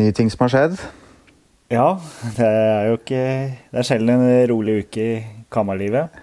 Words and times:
Nye 0.00 0.12
ting 0.16 0.30
som 0.32 0.46
har 0.46 0.52
skjedd? 0.54 0.80
Ja, 1.70 1.86
det 2.38 2.46
er 2.46 2.86
jo 2.88 2.96
ikke 2.96 3.22
Det 3.68 3.80
er 3.82 3.86
sjelden 3.86 4.22
en 4.24 4.46
rolig 4.48 4.78
uke 4.86 5.02
i 5.04 5.16
kammerlivet. 5.52 6.14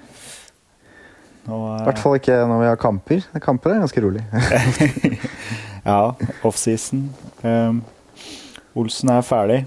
I 1.47 1.83
hvert 1.85 2.01
fall 2.01 2.17
ikke 2.17 2.35
når 2.49 2.59
vi 2.59 2.67
har 2.67 2.79
kamper. 2.81 3.27
Kamper 3.43 3.75
er 3.75 3.83
ganske 3.83 4.01
rolig. 4.03 4.23
ja, 5.87 5.99
offseason. 6.47 7.05
Um, 7.43 7.83
Olsen 8.75 9.13
er 9.13 9.23
ferdig. 9.23 9.61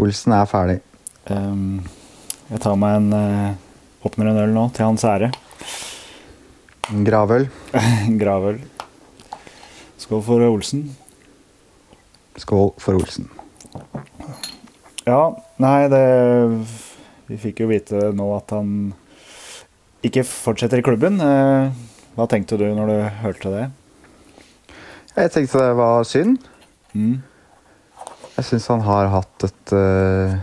Olsen 0.00 0.34
er 0.36 0.50
ferdig. 0.50 0.80
Um, 1.30 1.78
jeg 2.50 2.60
tar 2.66 2.76
meg 2.80 2.98
en 2.98 3.08
uh, 3.14 4.04
åpner 4.04 4.32
en 4.32 4.42
øl 4.42 4.52
nå, 4.56 4.66
til 4.76 4.90
hans 4.90 5.06
ære. 5.08 5.30
En 6.90 7.06
gravøl. 7.06 7.48
gravøl. 8.20 8.60
Skål 10.00 10.26
for 10.26 10.50
Olsen. 10.50 10.90
Skål 12.40 12.72
for 12.80 12.98
Olsen. 12.98 13.28
Ja, 15.06 15.30
nei, 15.62 15.88
det 15.92 16.04
Vi 17.30 17.38
fikk 17.38 17.62
jo 17.62 17.70
vite 17.70 18.10
nå 18.16 18.26
at 18.34 18.50
han 18.56 18.92
ikke 20.06 20.24
fortsetter 20.26 20.80
i 20.80 20.84
klubben. 20.84 21.20
Eh, 21.22 21.70
hva 22.16 22.26
tenkte 22.30 22.58
du 22.58 22.66
når 22.74 22.90
du 22.90 22.96
hørte 23.22 23.52
det? 23.52 23.66
Jeg 25.14 25.32
tenkte 25.34 25.60
det 25.62 25.76
var 25.78 26.06
synd. 26.08 26.40
Mm. 26.94 27.20
Jeg 28.36 28.46
syns 28.48 28.70
han 28.72 28.82
har 28.86 29.10
hatt 29.12 29.46
et 29.46 29.72
uh, 29.76 30.34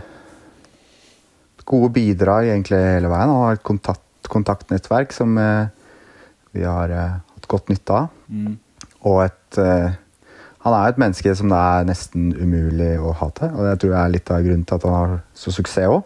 gode 1.68 1.90
bidrag 1.96 2.52
egentlig 2.52 2.78
hele 2.78 3.10
veien. 3.10 3.32
Han 3.32 3.44
har 3.48 3.58
et 3.58 3.64
kontakt, 3.66 4.30
kontaktnettverk 4.30 5.12
som 5.16 5.34
uh, 5.40 5.66
vi 6.54 6.62
har 6.64 6.94
uh, 6.94 7.18
hatt 7.34 7.48
godt 7.50 7.72
nytte 7.72 7.96
av. 8.04 8.12
Mm. 8.30 8.54
Og 9.08 9.24
et 9.24 9.58
Han 10.68 10.76
er 10.76 10.92
et 10.92 11.00
menneske 11.00 11.32
som 11.38 11.48
det 11.52 11.58
er 11.58 11.88
nesten 11.88 12.30
umulig 12.36 12.92
å 13.00 13.14
hate. 13.16 13.48
Og 13.54 13.64
det 13.64 13.78
tror 13.80 13.94
jeg 13.94 14.00
er 14.00 14.14
litt 14.14 14.32
av 14.34 14.44
grunnen 14.44 14.64
til 14.68 14.76
at 14.76 14.88
han 14.88 14.96
har 14.96 15.14
så 15.32 15.52
suksess 15.54 15.88
òg. 15.88 16.02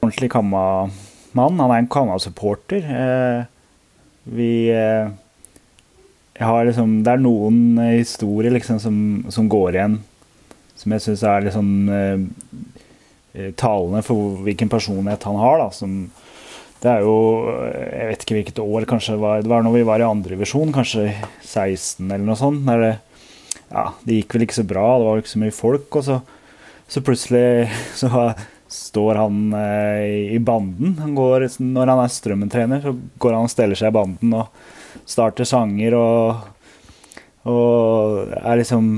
Ordentlig 0.00 0.30
kamma-mann. 0.32 1.60
Han 1.60 1.66
er 1.66 1.82
en 1.82 1.90
kamma-supporter. 1.92 2.86
vi 4.24 4.52
liksom, 6.40 7.02
det 7.04 7.12
er 7.12 7.20
noen 7.20 7.76
historier 7.98 8.56
liksom, 8.56 8.80
som, 8.80 8.96
som, 9.28 9.48
går 9.52 9.76
igjen 9.76 10.00
som 10.80 10.94
jeg 10.94 11.04
syns 11.04 11.24
er 11.28 11.44
litt 11.44 11.56
sånn 11.56 11.74
eh, 11.92 12.22
eh, 13.36 13.52
talende 13.60 14.00
for 14.06 14.40
hvilken 14.46 14.70
personlighet 14.72 15.26
han 15.28 15.36
har. 15.40 15.60
da, 15.60 15.68
som 15.76 16.02
det 16.80 16.88
er 16.88 17.04
jo 17.04 17.16
Jeg 17.68 18.06
vet 18.08 18.22
ikke 18.24 18.36
hvilket 18.38 18.62
år, 18.62 18.86
kanskje 18.88 19.12
det 19.12 19.20
var, 19.20 19.42
det 19.44 19.52
var 19.52 19.64
når 19.66 19.74
vi 19.74 19.84
var 19.84 20.00
i 20.00 20.08
andrevisjon, 20.08 20.72
kanskje 20.72 21.10
16 21.44 22.06
eller 22.06 22.24
noe 22.24 22.38
sånt. 22.40 22.64
Der 22.64 22.80
det, 22.86 22.94
ja, 23.70 23.86
det 24.04 24.20
gikk 24.20 24.36
vel 24.36 24.46
ikke 24.46 24.60
så 24.60 24.66
bra, 24.68 24.86
det 24.98 25.08
var 25.08 25.22
ikke 25.22 25.34
så 25.34 25.42
mye 25.42 25.56
folk. 25.56 26.00
Og 26.00 26.06
så, 26.06 26.20
så 26.90 27.04
plutselig 27.06 27.44
så 28.00 28.30
står 28.70 29.22
han 29.22 29.40
eh, 29.58 30.34
i 30.36 30.42
banden. 30.42 30.98
Han 31.02 31.16
går, 31.18 31.48
når 31.62 31.94
han 31.94 32.04
er 32.04 32.12
Strømmen-trener, 32.14 32.84
så 32.84 32.94
går 33.22 33.38
han 33.38 33.48
og 33.48 33.54
steller 33.54 33.78
seg 33.78 33.90
i 33.90 33.96
banden 33.98 34.36
og 34.38 35.06
starter 35.10 35.46
sanger 35.48 35.94
og, 35.98 36.44
og 37.50 38.36
er 38.38 38.60
liksom 38.60 38.92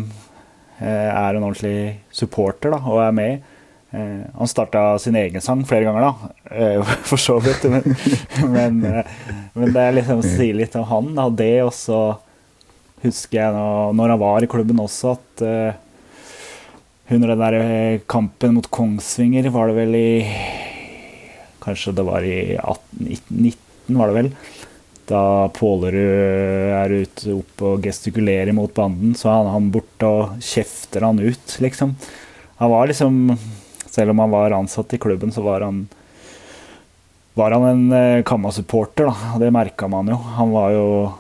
Eh, 0.83 1.09
er 1.15 1.35
en 1.35 1.45
ordentlig 1.45 2.01
supporter 2.11 2.73
da, 2.75 2.81
og 2.91 3.03
er 3.05 3.15
med. 3.15 3.51
Eh, 3.95 4.23
han 4.35 4.51
starta 4.51 4.97
sin 4.99 5.17
egen 5.21 5.45
sang 5.45 5.63
flere 5.69 5.87
ganger, 5.87 6.09
da, 6.09 6.31
eh, 6.51 6.95
for 7.09 7.21
så 7.23 7.39
vidt. 7.43 7.69
Men, 7.71 7.95
men, 8.51 8.81
men 9.55 9.75
det 9.77 9.85
er 9.85 9.97
liksom 10.01 10.25
si 10.27 10.51
litt 10.57 10.75
om 10.81 10.89
han. 10.91 11.13
Da. 11.19 11.29
Det 11.43 11.55
og 11.63 11.71
så 11.77 12.01
husker 13.03 13.41
jeg 13.41 13.55
nå, 13.55 13.67
når 13.99 14.15
han 14.15 14.23
var 14.23 14.45
i 14.45 14.51
klubben 14.51 14.83
også, 14.83 15.17
at 15.17 15.45
under 17.13 17.33
den 17.33 17.43
der 17.43 18.03
kampen 18.11 18.55
mot 18.57 18.69
Kongsvinger 18.73 19.51
var 19.53 19.69
det 19.69 19.77
vel 19.81 19.97
i 19.99 20.11
Kanskje 21.63 21.93
det 21.95 22.05
var 22.07 22.25
i 22.27 22.57
1819, 22.57 23.99
var 23.99 24.11
det 24.11 24.17
vel 24.17 24.31
da 25.13 25.49
Pålerud 25.55 26.73
er 26.73 26.95
ute 27.03 27.35
opp 27.35 27.65
og 27.67 27.87
gestikulerer 27.87 28.55
mot 28.57 28.73
banden, 28.75 29.17
så 29.19 29.31
er 29.33 29.51
han 29.53 29.71
borte 29.75 30.09
og 30.09 30.37
kjefter 30.43 31.07
han 31.07 31.21
ut, 31.21 31.57
liksom. 31.63 31.97
Han 32.63 32.71
var 32.71 32.87
liksom 32.91 33.37
Selv 33.93 34.15
om 34.15 34.23
han 34.23 34.31
var 34.33 34.55
ansatt 34.57 34.95
i 34.95 34.99
klubben, 34.99 35.33
så 35.33 35.43
var 35.45 35.61
han 35.61 35.83
var 37.37 37.53
han 37.53 37.65
en 37.65 37.93
eh, 37.93 38.23
Kamma-supporter, 38.25 39.11
da. 39.11 39.39
Det 39.41 39.51
merka 39.53 39.89
man 39.89 40.09
jo. 40.09 40.17
Han 40.39 40.53
var 40.53 40.71
jo 40.73 40.87
eh, 41.05 41.19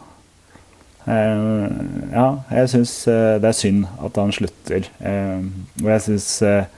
Ja, 1.06 2.26
jeg 2.52 2.70
syns 2.70 2.94
eh, 3.10 3.36
det 3.42 3.48
er 3.50 3.58
synd 3.58 3.86
at 4.06 4.18
han 4.20 4.34
slutter. 4.34 4.86
Eh, 5.02 5.46
og 5.82 5.88
jeg 5.90 6.04
syns 6.06 6.28
eh, 6.46 6.68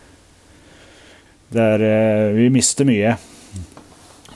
det 1.54 1.64
er 1.74 1.84
eh, 1.86 2.36
Vi 2.38 2.46
mister 2.54 2.88
mye 2.88 3.16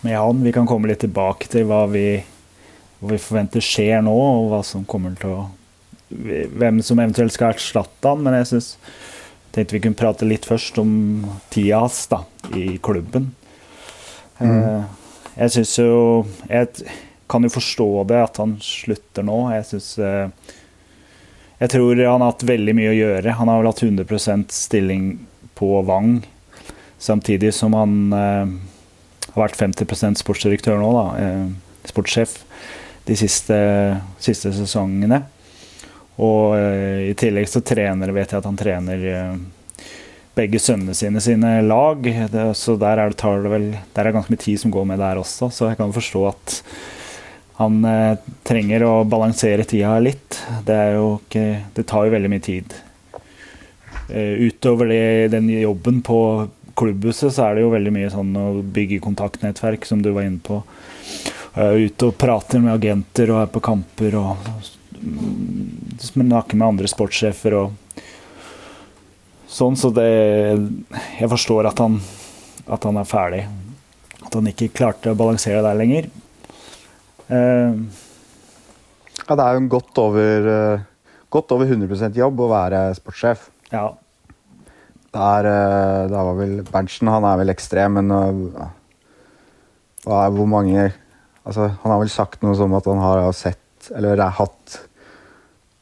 med 0.05 0.19
han. 0.19 0.43
Vi 0.45 0.53
kan 0.55 0.69
komme 0.69 0.91
litt 0.91 1.01
tilbake 1.07 1.49
til 1.51 1.65
hva 1.71 1.87
vi 1.91 2.09
hva 2.99 3.13
vi 3.13 3.21
forventer 3.23 3.63
skjer 3.63 4.03
nå, 4.03 4.15
og 4.15 4.49
hva 4.53 4.65
som 4.67 4.87
kommer 4.89 5.17
til 5.19 5.37
å 5.37 5.47
Hvem 6.09 6.79
som 6.81 6.97
eventuelt 7.03 7.35
skal 7.35 7.53
erstatte 7.53 8.09
han. 8.09 8.23
Men 8.25 8.39
jeg 8.39 8.47
synes, 8.49 8.69
tenkte 9.53 9.75
vi 9.77 9.81
kunne 9.85 9.99
prate 10.01 10.25
litt 10.25 10.47
først 10.49 10.79
om 10.81 10.93
tida 11.53 11.83
hans 11.83 11.99
da, 12.09 12.23
i 12.57 12.79
klubben. 12.81 13.27
Mm. 14.39 14.49
Eh, 14.49 14.87
jeg 15.35 15.53
syns 15.53 15.75
jo 15.83 15.91
Jeg 16.49 16.89
kan 17.29 17.45
jo 17.45 17.53
forstå 17.53 17.91
det 18.09 18.23
at 18.23 18.41
han 18.41 18.57
slutter 18.63 19.27
nå. 19.27 19.39
Jeg 19.55 19.67
syns 19.71 19.91
eh, 20.03 20.55
Jeg 21.59 21.73
tror 21.75 21.99
han 21.99 22.23
har 22.23 22.33
hatt 22.33 22.47
veldig 22.49 22.75
mye 22.79 22.93
å 22.93 22.99
gjøre. 22.99 23.37
Han 23.41 23.51
har 23.51 23.61
vel 23.61 23.71
hatt 23.71 23.83
100 23.83 24.47
stilling 24.55 25.11
på 25.59 25.83
Vang, 25.83 26.21
samtidig 27.03 27.53
som 27.55 27.75
han 27.75 27.97
eh, 28.15 28.53
har 29.33 29.43
vært 29.43 29.59
50 29.59 30.21
sportsdirektør 30.23 30.79
nå, 30.81 30.93
da. 30.95 31.33
sportssjef 31.91 32.39
de 33.09 33.17
siste, 33.17 33.59
siste 34.23 34.53
sesongene. 34.55 35.23
Og 36.19 36.57
i 36.59 37.13
tillegg 37.15 37.47
så 37.47 37.63
trener 37.63 38.11
vet 38.11 38.33
jeg 38.33 38.41
at 38.41 38.49
han 38.49 38.59
trener 38.59 39.05
begge 40.39 40.61
sønnene 40.63 40.95
sine 40.95 41.23
sine 41.23 41.59
lag. 41.67 42.03
Det, 42.03 42.45
så 42.59 42.77
der 42.79 43.03
er, 43.03 43.15
det, 43.15 43.35
det 43.45 43.53
vel, 43.53 43.69
der 43.97 44.09
er 44.09 44.15
ganske 44.15 44.33
mye 44.33 44.43
tid 44.43 44.61
som 44.63 44.75
går 44.75 44.87
med 44.93 45.03
der 45.03 45.21
også, 45.21 45.51
så 45.55 45.71
jeg 45.71 45.81
kan 45.81 45.95
forstå 45.95 46.25
at 46.31 46.59
han 47.59 47.79
eh, 47.85 48.19
trenger 48.47 48.85
å 48.87 48.93
balansere 49.09 49.67
tida 49.69 49.97
litt. 50.03 50.41
Det, 50.67 50.79
ikke, 50.99 51.47
det, 51.75 51.87
tar 51.91 52.07
jo 52.07 52.15
veldig 52.15 52.31
mye 52.33 52.45
tid. 52.45 52.77
utover 54.09 54.89
det, 54.89 55.29
den 55.35 55.51
jobben 55.51 56.01
på 56.03 56.49
klubbhuset, 56.79 57.35
så 57.35 57.49
er 57.49 57.57
det 57.57 57.65
jo 57.67 57.73
veldig 57.75 57.93
mye 57.93 58.11
sånn 58.13 58.31
å 58.39 58.47
bygge 58.63 59.03
kontaktnettverk, 59.05 59.85
som 59.85 60.01
du 60.03 60.13
var 60.15 60.25
inne 60.29 60.41
på 60.41 60.63
er 61.59 61.89
ute 61.89 62.09
og 62.09 62.19
prater 62.19 62.63
med 62.63 62.75
agenter 62.77 63.33
og 63.33 63.43
er 63.43 63.51
på 63.53 63.63
kamper 63.65 64.17
og 64.19 64.51
snakker 66.03 66.59
med 66.59 66.67
andre 66.67 66.91
sportssjefer 66.91 67.57
og 67.59 68.03
sånn. 69.49 69.77
Så 69.79 69.91
det 69.95 70.09
Jeg 71.19 71.31
forstår 71.31 71.71
at 71.71 71.79
han, 71.83 72.01
at 72.67 72.85
han 72.85 72.97
er 72.97 73.09
ferdig. 73.09 73.45
At 74.23 74.35
han 74.35 74.51
ikke 74.51 74.73
klarte 74.75 75.13
å 75.13 75.19
balansere 75.19 75.63
der 75.65 75.79
lenger. 75.79 76.11
Uh, 77.29 77.85
ja, 79.29 79.37
det 79.37 79.45
er 79.45 79.55
jo 79.55 79.63
en 79.63 79.71
godt 79.73 80.01
over, 80.01 80.49
uh, 80.49 81.17
godt 81.33 81.53
over 81.53 81.69
100% 81.69 82.17
jobb 82.17 82.41
å 82.41 82.51
være 82.53 82.83
sportssjef. 82.97 83.49
Ja. 83.73 83.91
Det 85.09 85.25
er, 85.25 85.49
uh, 85.49 86.09
det 86.09 86.25
var 86.31 86.39
vel 86.41 86.55
Berntsen, 86.69 87.13
han 87.13 87.27
er 87.29 87.41
vel 87.43 87.53
ekstrem, 87.53 88.01
men 88.01 88.13
hvor 90.09 90.47
mange 90.49 90.87
altså, 91.45 91.67
Han 91.83 91.91
har 91.93 91.99
vel 92.01 92.13
sagt 92.13 92.45
noe 92.45 92.55
som 92.57 92.73
at 92.77 92.87
han 92.89 93.01
har 93.03 93.27
sett, 93.37 93.91
eller 93.93 94.23
har 94.23 94.37
hatt 94.39 94.79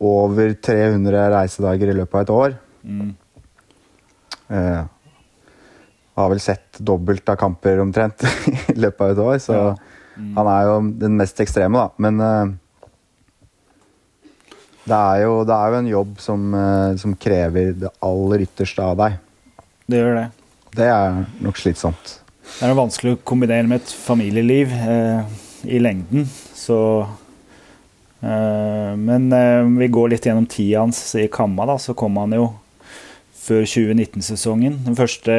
over 0.03 0.53
300 0.61 1.31
reisedager 1.33 1.93
i 1.93 1.97
løpet 1.97 2.19
av 2.19 2.25
et 2.25 2.35
år. 2.35 2.57
Mm. 2.83 3.15
Uh, 4.51 4.83
har 6.17 6.33
vel 6.33 6.41
sett 6.41 6.79
dobbelt 6.81 7.29
av 7.29 7.39
kamper 7.41 7.81
omtrent 7.83 8.25
i 8.73 8.79
løpet 8.79 9.03
av 9.05 9.13
et 9.13 9.23
år, 9.25 9.39
så 9.43 9.57
ja. 9.57 9.71
Mm. 10.17 10.33
han 10.37 10.51
er 10.53 10.69
jo 10.69 10.77
den 11.03 11.19
mest 11.21 11.41
ekstreme, 11.43 11.83
da. 11.83 11.93
Men 12.03 12.21
uh, 12.23 12.55
det, 14.87 14.99
er 14.99 15.23
jo, 15.25 15.39
det, 15.47 15.57
er 15.57 15.73
jo, 15.73 15.81
en 15.81 15.91
jobb 15.93 16.17
som, 16.23 16.47
uh, 16.57 16.97
som, 17.01 17.17
krever 17.21 17.73
det 17.79 17.93
aller 18.05 18.47
ytterste 18.47 18.85
av 18.85 18.99
deg. 19.03 19.19
Det 19.87 20.03
gjør 20.03 20.21
det. 20.21 20.27
Det 20.77 20.89
er 20.93 21.21
nok 21.45 21.61
slitsomt. 21.61 22.19
Det 22.47 22.67
er 22.67 22.77
vanskelig 22.79 23.17
å 23.17 23.23
kombinere 23.27 23.69
med 23.69 23.83
et 23.83 23.97
familieliv. 24.07 24.73
uh, 24.73 25.43
i 25.67 25.81
lengden. 25.81 26.29
Så 26.55 26.77
Men 28.21 29.25
vi 29.79 29.87
går 29.93 30.09
litt 30.13 30.27
gjennom 30.27 30.47
tida 30.51 30.81
hans 30.81 30.99
i 31.19 31.27
Kamma, 31.33 31.67
da. 31.69 31.75
Så 31.79 31.95
kom 31.99 32.17
han 32.21 32.35
jo 32.35 32.45
før 33.47 33.67
2019-sesongen. 33.69 34.81
Den 34.87 34.99
første 34.99 35.37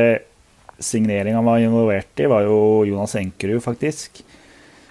signeringa 0.80 1.40
han 1.40 1.48
var 1.48 1.64
involvert 1.64 2.22
i, 2.22 2.30
var 2.30 2.46
jo 2.46 2.86
Jonas 2.88 3.16
Enkerud, 3.20 3.62
faktisk. 3.64 4.22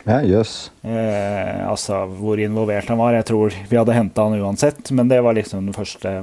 Ja. 0.07 0.21
Yes. 0.23 0.71
Eh, 0.87 1.69
altså 1.69 2.05
hvor 2.07 2.39
involvert 2.39 2.89
han 2.89 3.01
var. 3.01 3.17
Jeg 3.19 3.27
tror 3.27 3.55
vi 3.69 3.79
hadde 3.79 3.97
henta 3.97 4.27
han 4.29 4.39
uansett, 4.39 4.91
men 4.95 5.11
det 5.11 5.19
var 5.25 5.35
liksom 5.35 5.67
den 5.67 5.75
første 5.75 6.21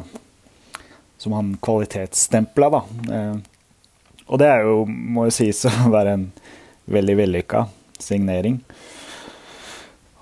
som 1.19 1.35
han 1.35 1.53
kvalitetsstempla, 1.63 2.69
da. 2.71 2.81
Eh, 3.15 3.35
og 4.27 4.39
det 4.39 4.47
er 4.47 4.63
jo, 4.67 4.85
må 4.87 5.27
jo 5.27 5.35
sies 5.35 5.65
å 5.67 5.91
være 5.91 6.15
en 6.15 6.29
veldig 6.91 7.17
vellykka 7.19 7.65
signering. 7.99 8.61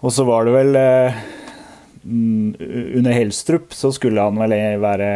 Og 0.01 0.13
så 0.13 0.25
var 0.25 0.47
det 0.47 0.55
vel 0.55 0.77
eh, 0.79 1.21
Under 2.01 3.13
Helstrup 3.13 3.75
så 3.77 3.91
skulle 3.93 4.25
han 4.25 4.41
vel 4.41 4.55
være 4.81 5.11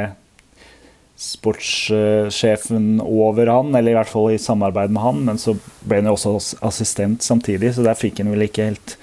sportssjefen 1.16 3.00
over 3.02 3.48
han, 3.48 3.72
eller 3.76 3.94
i 3.94 3.96
hvert 3.96 4.12
fall 4.12 4.34
i 4.34 4.42
samarbeid 4.42 4.92
med 4.92 5.04
han, 5.04 5.22
men 5.30 5.40
så 5.40 5.56
ble 5.88 6.02
han 6.02 6.10
jo 6.12 6.18
også 6.18 6.60
assistent 6.68 7.24
samtidig, 7.24 7.72
så 7.76 7.86
der 7.86 7.96
fikk 8.00 8.20
han 8.20 8.34
vel 8.34 8.48
ikke 8.50 8.72
helt 8.72 8.98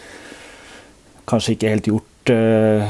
Kanskje 1.23 1.53
ikke 1.55 1.71
helt 1.71 1.87
gjort 1.87 2.31
eh, 2.35 2.89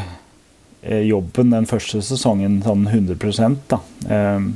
jobben 1.04 1.50
den 1.52 1.66
første 1.69 2.00
sesongen 2.02 2.62
sånn 2.64 2.86
100 2.88 3.58
da. 3.69 3.78
Eh, 4.08 4.46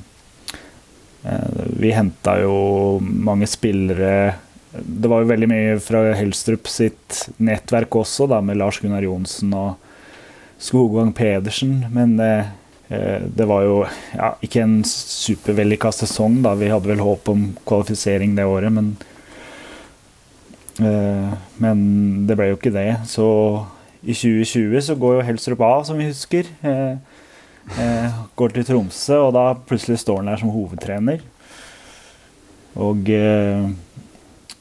eh, 1.28 1.58
vi 1.76 1.92
henta 1.94 2.38
jo 2.40 2.56
mange 3.04 3.46
spillere 3.46 4.32
Det 4.72 5.10
var 5.12 5.22
jo 5.22 5.28
veldig 5.28 5.50
mye 5.52 5.76
fra 5.84 6.06
Helstrup 6.16 6.72
sitt 6.72 7.26
nettverk 7.36 8.00
også, 8.00 8.30
da, 8.32 8.40
med 8.40 8.56
Lars 8.56 8.80
Gunnar 8.80 9.04
Johnsen 9.04 9.52
og 9.54 9.76
Skogvang 10.56 11.12
Pedersen, 11.14 11.82
men 11.92 12.16
Eh, 12.18 12.46
det 12.88 13.46
var 13.50 13.64
jo 13.66 13.80
ja, 14.14 14.28
ikke 14.46 14.62
en 14.62 14.76
supervellykka 14.86 15.90
sesong. 15.92 16.38
da. 16.44 16.54
Vi 16.54 16.70
hadde 16.70 16.92
vel 16.92 17.02
håp 17.02 17.28
om 17.32 17.48
kvalifisering 17.66 18.36
det 18.38 18.46
året, 18.46 18.72
men 18.72 18.96
eh, 20.78 21.34
Men 21.58 22.26
det 22.28 22.36
ble 22.38 22.52
jo 22.52 22.60
ikke 22.60 22.74
det. 22.74 22.92
Så 23.10 23.26
i 24.06 24.14
2020 24.14 24.80
så 24.86 24.94
går 24.94 25.16
jo 25.16 25.26
Helstrup 25.26 25.60
av, 25.66 25.84
som 25.84 25.98
vi 25.98 26.10
husker. 26.12 26.46
Eh, 26.62 28.10
går 28.38 28.52
til 28.54 28.64
Tromsø, 28.68 29.16
og 29.26 29.32
da 29.34 29.48
plutselig 29.66 29.98
står 30.04 30.22
han 30.22 30.30
der 30.30 30.38
som 30.38 30.54
hovedtrener. 30.54 31.24
Og 32.78 33.08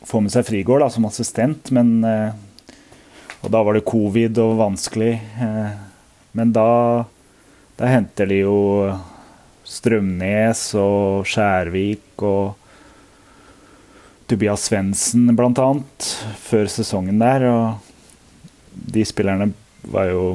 får 0.08 0.22
med 0.24 0.34
seg 0.34 0.48
Frigård 0.48 0.82
da, 0.82 0.88
som 0.90 1.06
assistent, 1.06 1.70
men 1.76 2.02
Og 3.44 3.52
da 3.52 3.62
var 3.62 3.76
det 3.76 3.86
covid 3.86 4.40
og 4.42 4.58
vanskelig. 4.58 5.20
men 6.34 6.52
da 6.56 7.06
da 7.76 7.90
henter 7.92 8.30
de 8.32 8.42
jo 8.44 8.60
Strømnes 9.66 10.62
og 10.78 11.26
Skjærvik 11.28 12.22
og 12.24 12.54
Tobias 14.30 14.68
Svendsen 14.70 15.34
bl.a. 15.38 15.68
før 16.46 16.70
sesongen 16.72 17.20
der. 17.22 17.46
Og 17.50 18.90
de 18.96 19.06
spillerne 19.06 19.52
var 19.92 20.10
jo 20.12 20.26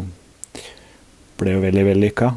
ble 1.41 1.57
jo 1.57 1.63
veldig 1.65 1.85
vellykka. 1.89 2.31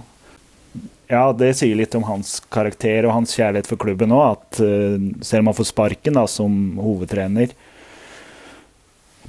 Ja, 1.11 1.25
det 1.35 1.51
sier 1.59 1.75
litt 1.77 1.93
om 1.97 2.05
hans 2.07 2.37
karakter 2.53 3.05
og 3.05 3.17
hans 3.17 3.35
kjærlighet 3.35 3.67
for 3.69 3.81
klubben 3.81 4.13
òg. 4.15 4.37
At 4.37 4.61
uh, 4.63 4.95
selv 5.25 5.43
om 5.43 5.51
han 5.51 5.57
får 5.59 5.69
sparken 5.73 6.17
da, 6.17 6.23
som 6.31 6.79
hovedtrener 6.79 7.53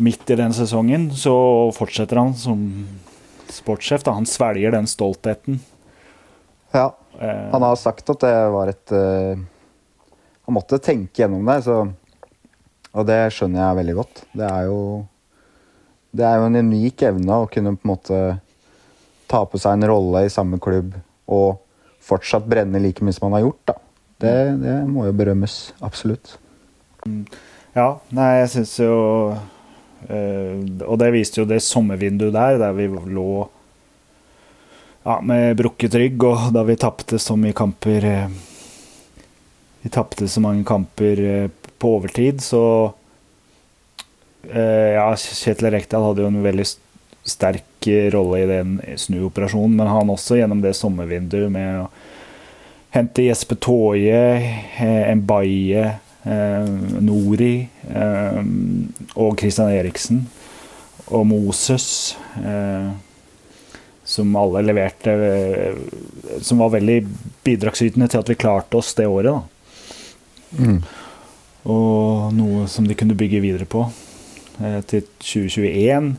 midt 0.02 0.30
i 0.30 0.38
den 0.38 0.54
sesongen, 0.54 1.10
så 1.14 1.34
fortsetter 1.74 2.18
han 2.18 2.32
som 2.38 2.62
sportssjef. 3.54 4.04
Da. 4.06 4.16
Han 4.18 4.28
svelger 4.28 4.74
den 4.74 4.88
stoltheten. 4.90 5.60
Ja. 6.74 6.90
Eh. 7.20 7.48
Han 7.52 7.62
har 7.62 7.80
sagt 7.80 8.10
at 8.10 8.22
det 8.24 8.34
var 8.50 8.70
et 8.72 8.90
uh, 8.90 9.38
Han 10.44 10.56
måtte 10.56 10.80
tenke 10.82 11.22
gjennom 11.22 11.46
det, 11.46 11.60
så, 11.64 11.76
og 12.90 13.06
det 13.08 13.20
skjønner 13.32 13.62
jeg 13.62 13.78
veldig 13.80 13.94
godt. 14.00 14.24
Det 14.34 14.48
er 14.50 14.66
jo 14.68 14.80
det 16.14 16.22
er 16.22 16.38
jo 16.38 16.46
en 16.46 16.60
unik 16.68 17.02
evne 17.08 17.40
å 17.42 17.46
kunne 17.50 17.72
på 17.74 17.82
en 17.82 17.90
måte 17.90 18.18
ta 19.30 19.40
på 19.50 19.58
seg 19.58 19.74
en 19.74 19.88
rolle 19.90 20.26
i 20.26 20.30
samme 20.30 20.60
klubb 20.62 20.92
og 21.26 21.56
fortsatt 22.04 22.46
brenne 22.46 22.78
like 22.82 23.02
mye 23.02 23.16
som 23.16 23.26
han 23.26 23.38
har 23.38 23.46
gjort. 23.48 23.62
da. 23.72 23.74
Det, 24.22 24.34
det 24.62 24.76
må 24.86 25.08
jo 25.08 25.16
berømmes. 25.16 25.56
Absolutt. 25.82 26.36
Ja, 27.74 27.88
nei, 28.14 28.28
jeg 28.44 28.52
syns 28.52 28.76
jo 28.78 28.94
og 30.08 30.96
det 31.00 31.10
viste 31.14 31.40
jo 31.40 31.46
det 31.48 31.62
sommervinduet 31.64 32.34
der, 32.34 32.58
der 32.60 32.74
vi 32.76 32.88
lå 32.88 33.28
ja, 35.04 35.18
med 35.20 35.56
brukket 35.56 35.96
rygg, 36.00 36.24
og 36.24 36.50
da 36.54 36.64
vi 36.64 36.76
tapte 36.80 37.20
så 37.20 37.36
mye 37.36 37.56
kamper 37.56 38.06
uh, 38.08 38.36
Vi 39.84 39.90
tapte 39.92 40.28
så 40.28 40.40
mange 40.40 40.64
kamper 40.64 41.20
uh, 41.20 41.48
på 41.78 41.96
overtid, 41.98 42.44
så 42.44 42.92
Ja, 44.44 45.06
Kjetil 45.16 45.70
Rekdal 45.72 46.02
hadde 46.04 46.20
jo 46.20 46.28
en 46.28 46.42
veldig 46.44 46.66
sterk 47.24 47.86
rolle 48.12 48.42
i 48.42 48.48
den 48.50 48.74
snuoperasjonen, 49.00 49.78
men 49.78 49.88
han 49.88 50.10
også 50.12 50.36
gjennom 50.36 50.60
det 50.60 50.74
sommervinduet 50.76 51.48
med 51.48 51.78
å 51.80 51.86
hente 52.92 53.24
Jesper 53.24 53.56
Toje, 53.64 54.20
Mbaye 55.16 55.86
Eh, 55.86 56.03
Nori 56.24 57.56
eh, 57.90 58.38
og 59.20 59.34
Christian 59.40 59.72
Eriksen 59.74 60.22
og 61.12 61.26
Moses, 61.28 62.16
eh, 62.40 62.88
som 64.04 64.36
alle 64.36 64.62
leverte 64.64 65.12
Som 66.44 66.60
var 66.60 66.74
veldig 66.74 66.96
bidragsytende 67.44 68.08
til 68.08 68.20
at 68.20 68.30
vi 68.30 68.36
klarte 68.40 68.76
oss 68.76 68.94
det 68.96 69.06
året. 69.08 69.44
Mm. 70.56 70.80
Og 71.72 72.32
noe 72.36 72.66
som 72.68 72.88
de 72.88 72.96
kunne 72.96 73.16
bygge 73.16 73.40
videre 73.44 73.68
på 73.68 73.86
til 74.86 75.06
2021, 75.18 76.10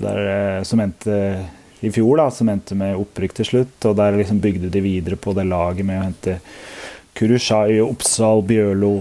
der, 0.00 0.20
som 0.64 0.80
endte 0.80 1.16
i 1.80 1.90
fjor, 1.90 2.16
da, 2.20 2.28
som 2.32 2.48
endte 2.52 2.76
med 2.78 2.98
opprykk 3.00 3.34
til 3.40 3.48
slutt. 3.48 3.88
Og 3.88 3.96
der 3.98 4.18
liksom 4.18 4.40
bygde 4.42 4.70
de 4.72 4.82
videre 4.84 5.18
på 5.20 5.34
det 5.36 5.46
laget 5.48 5.86
med 5.86 6.00
å 6.00 6.06
hente 6.06 6.38
Kurushai, 7.20 7.82
Oppsal, 7.84 8.40
Bjørlo 8.48 8.94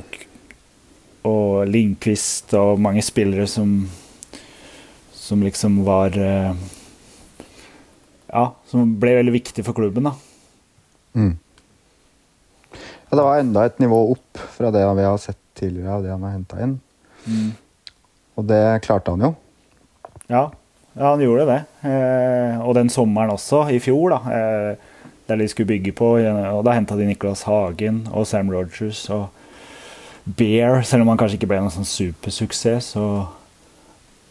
og 1.29 1.69
Lindqvist 1.71 2.51
og 2.59 2.81
mange 2.83 3.03
spillere 3.05 3.47
som 3.47 3.85
som 5.29 5.43
liksom 5.45 5.83
var 5.85 6.15
eh, 6.17 6.53
Ja, 8.29 8.43
som 8.67 8.95
ble 9.01 9.13
veldig 9.19 9.33
viktig 9.35 9.63
for 9.65 9.77
klubben, 9.77 10.09
da. 10.09 10.13
Mm. 11.17 11.35
Ja, 12.73 13.17
det 13.17 13.25
var 13.25 13.39
enda 13.39 13.63
et 13.65 13.79
nivå 13.81 13.99
opp 14.11 14.41
fra 14.57 14.69
det 14.73 14.83
vi 14.99 15.05
har 15.05 15.17
sett 15.21 15.39
tidligere, 15.57 15.95
av 15.95 16.03
det 16.03 16.11
han 16.13 16.25
har 16.27 16.35
henta 16.35 16.59
inn. 16.65 16.75
Mm. 17.25 17.47
Og 18.37 18.49
det 18.51 18.61
klarte 18.85 19.15
han 19.15 19.25
jo. 19.25 19.31
Ja, 20.29 20.43
ja 20.93 21.13
han 21.13 21.23
gjorde 21.25 21.47
det. 21.49 21.59
Eh, 21.89 22.59
og 22.61 22.77
den 22.77 22.91
sommeren 22.93 23.33
også, 23.33 23.63
i 23.73 23.79
fjor, 23.81 24.13
da. 24.13 24.19
Eh, 24.33 24.88
der 25.29 25.39
de 25.39 25.47
skulle 25.49 25.69
bygge 25.69 25.93
på. 25.95 26.15
Og 26.19 26.63
da 26.65 26.75
henta 26.75 26.97
de 26.99 27.07
Nicholas 27.07 27.45
Hagen 27.47 28.03
og 28.11 28.27
Sam 28.27 28.49
Rogers 28.51 29.05
og 29.13 29.27
Bear. 30.25 30.81
Selv 30.83 31.05
om 31.05 31.13
han 31.13 31.21
kanskje 31.21 31.39
ikke 31.39 31.51
ble 31.53 31.61
noen 31.63 31.73
sånn 31.73 31.87
supersuksess, 31.87 32.93
så 32.97 33.05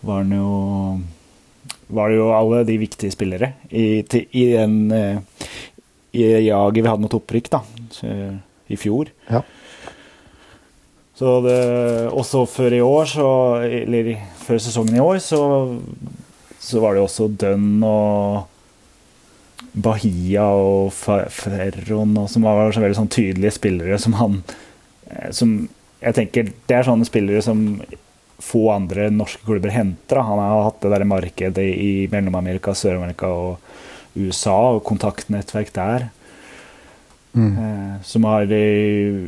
var 0.06 0.24
han 0.24 0.34
jo 0.34 0.50
var 1.88 2.10
det 2.10 2.18
jo 2.18 2.28
alle 2.36 2.64
de 2.68 2.76
viktige 2.82 3.14
spillere 3.14 3.54
i, 3.72 4.02
til, 4.04 4.26
i 4.36 4.42
den 4.52 4.74
uh, 4.92 5.46
i 6.12 6.26
jaget 6.48 6.82
vi 6.82 6.88
hadde 6.88 7.04
mot 7.04 7.16
opprykk 7.18 7.50
da, 7.52 7.62
i 8.68 8.76
fjor. 8.80 9.10
Ja. 9.28 9.42
Så 11.18 11.38
det, 11.44 11.58
også 12.14 12.44
før 12.46 12.76
i 12.76 12.84
år, 12.84 13.08
så, 13.10 13.30
eller 13.64 14.12
før 14.44 14.60
sesongen 14.62 14.96
i 14.96 15.02
år, 15.02 15.18
så, 15.22 15.40
så 16.62 16.82
var 16.82 16.94
det 16.94 17.02
jo 17.02 17.08
også 17.08 17.26
Dunn 17.40 17.82
og 17.86 18.46
Bahia 19.84 20.48
og 20.58 20.92
Ferron, 20.94 22.16
som 22.30 22.46
var 22.46 22.72
så 22.74 22.82
veldig 22.82 22.98
sånn 22.98 23.12
tydelige 23.12 23.56
spillere 23.58 23.98
som 24.02 24.16
han 24.18 24.42
eh, 25.10 25.30
som 25.34 25.60
jeg 25.98 26.14
tenker 26.14 26.52
Det 26.68 26.76
er 26.76 26.86
sånne 26.86 27.06
spillere 27.08 27.42
som 27.42 27.64
få 28.38 28.68
andre 28.70 29.08
norske 29.10 29.42
klubber 29.42 29.72
henter. 29.74 30.20
Han 30.22 30.38
har 30.38 30.68
hatt 30.68 30.82
det 30.84 30.92
der 30.92 31.04
markedet 31.10 31.64
i 31.74 32.06
Mellom-Amerika, 32.12 32.70
Sør-Amerika 32.70 33.30
og 33.34 33.58
USA, 34.14 34.76
og 34.76 34.84
kontaktnettverk 34.86 35.72
der. 35.74 36.06
Mm. 37.34 37.50
Eh, 37.50 37.96
som 38.06 38.28
har 38.30 38.46
eh, 38.54 39.26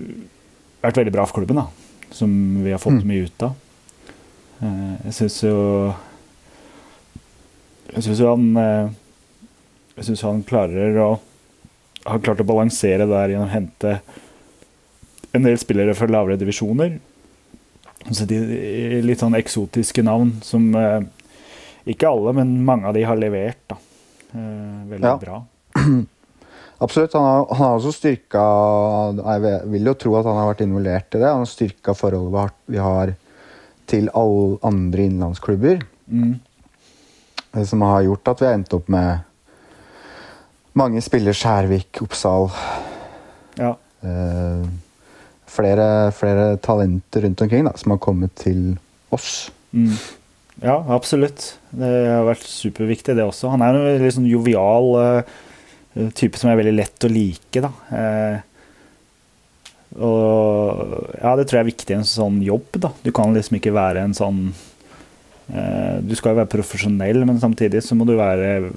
vært 0.85 1.03
veldig 1.03 1.15
bra 1.15 1.27
for 1.27 1.41
klubben, 1.41 1.59
da. 1.59 1.67
Som 2.15 2.31
vi 2.63 2.71
har 2.71 2.83
fått 2.83 3.03
mm. 3.03 3.11
mye 3.11 3.27
ut 3.27 3.47
av. 3.49 3.59
Eh, 4.61 4.95
jeg 5.09 5.17
syns 5.17 5.43
jo 5.47 5.59
Jeg 7.91 8.05
syns 8.07 8.21
jo 8.23 8.31
han 8.31 8.49
eh, 8.61 8.91
jeg 10.01 10.09
syns 10.09 10.25
han 10.25 10.45
klarer 10.49 10.97
å 11.05 11.11
har 12.05 12.23
klart 12.25 12.41
å 12.41 12.49
balansere 12.49 13.07
der 13.09 13.35
gjennom 13.35 13.49
å 13.49 13.53
hente 13.53 13.99
en 15.37 15.47
del 15.47 15.59
spillere 15.61 15.95
fra 15.95 16.09
lavere 16.11 16.39
divisjoner. 16.41 16.97
Så 18.11 18.25
de, 18.29 18.39
litt 19.05 19.21
sånn 19.21 19.37
eksotiske 19.37 20.03
navn 20.03 20.39
som 20.43 20.71
eh, 20.75 21.03
Ikke 21.93 22.09
alle, 22.09 22.33
men 22.37 22.55
mange 22.65 22.89
av 22.89 22.97
de 22.97 23.05
har 23.05 23.19
levert 23.21 23.61
da. 23.69 23.77
Eh, 24.33 24.81
veldig 24.95 25.11
ja. 25.11 25.15
bra. 25.21 25.43
Absolutt. 26.85 27.13
Han 27.13 27.27
har, 27.27 27.45
han 27.51 27.67
har, 27.67 27.77
også 27.77 27.93
styrka 27.93 28.43
Jeg 29.21 29.65
vil 29.75 29.91
jo 29.91 29.97
tro 30.01 30.15
at 30.17 30.29
han 30.29 30.41
har 30.41 30.49
vært 30.55 30.65
involvert 30.65 31.13
i 31.13 31.21
det. 31.21 31.29
Han 31.29 31.45
har 31.45 31.51
styrka 31.53 31.95
forholdet 31.97 32.57
vi 32.73 32.81
har 32.81 33.15
til 33.91 34.09
alle 34.17 34.57
andre 34.65 35.05
innenlandsklubber. 35.05 35.85
Mm. 36.09 36.39
Som 37.69 37.85
har 37.85 38.07
gjort 38.07 38.33
at 38.33 38.41
vi 38.41 38.49
har 38.49 38.57
endt 38.57 38.77
opp 38.77 38.89
med 38.93 39.30
Mange 40.79 41.03
spiller 41.03 41.35
Skjærvik, 41.35 42.03
Oppsal. 42.05 42.47
Ja. 43.59 43.75
Eh, 44.07 44.69
flere, 45.51 45.89
flere 46.15 46.55
talenter 46.63 47.27
rundt 47.27 47.43
omkring 47.43 47.67
da, 47.67 47.75
som 47.77 47.95
har 47.95 48.03
kommet 48.03 48.35
til 48.39 48.77
oss. 49.11 49.51
Mm. 49.73 49.97
Ja, 50.63 50.77
absolutt. 50.93 51.55
Det 51.73 51.89
har 51.89 52.27
vært 52.29 52.45
superviktig, 52.47 53.17
det 53.17 53.25
også. 53.25 53.51
Han 53.55 53.65
er 53.65 53.79
en 53.79 54.05
litt 54.05 54.17
sånn 54.17 54.29
jovial 54.29 54.93
uh, 55.01 56.11
type 56.17 56.39
som 56.39 56.53
er 56.53 56.61
veldig 56.61 56.77
lett 56.77 57.07
å 57.07 57.11
like, 57.11 57.65
da. 57.65 57.71
Uh, 57.91 58.37
og 59.99 60.83
ja, 61.19 61.33
det 61.35 61.49
tror 61.49 61.59
jeg 61.59 61.65
er 61.65 61.71
viktig 61.73 61.95
i 61.95 61.99
en 61.99 62.07
sånn 62.07 62.39
jobb, 62.47 62.77
da. 62.79 62.93
Du 63.03 63.11
kan 63.17 63.35
liksom 63.35 63.59
ikke 63.59 63.75
være 63.75 64.05
en 64.07 64.15
sånn 64.17 64.51
Du 65.51 66.13
skal 66.15 66.33
jo 66.33 66.39
være 66.39 66.51
profesjonell, 66.53 67.25
men 67.27 67.41
samtidig 67.43 67.81
så 67.83 67.97
må 67.99 68.05
du 68.07 68.13
være 68.19 68.71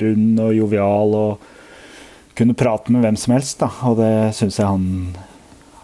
rund 0.00 0.40
og 0.40 0.54
jovial 0.56 1.16
og 1.18 1.42
kunne 2.34 2.56
prate 2.58 2.94
med 2.94 3.04
hvem 3.04 3.18
som 3.20 3.34
helst, 3.36 3.58
da. 3.60 3.68
Og 3.90 3.98
det 4.00 4.12
syns 4.38 4.58
jeg 4.58 4.68
han 4.68 4.86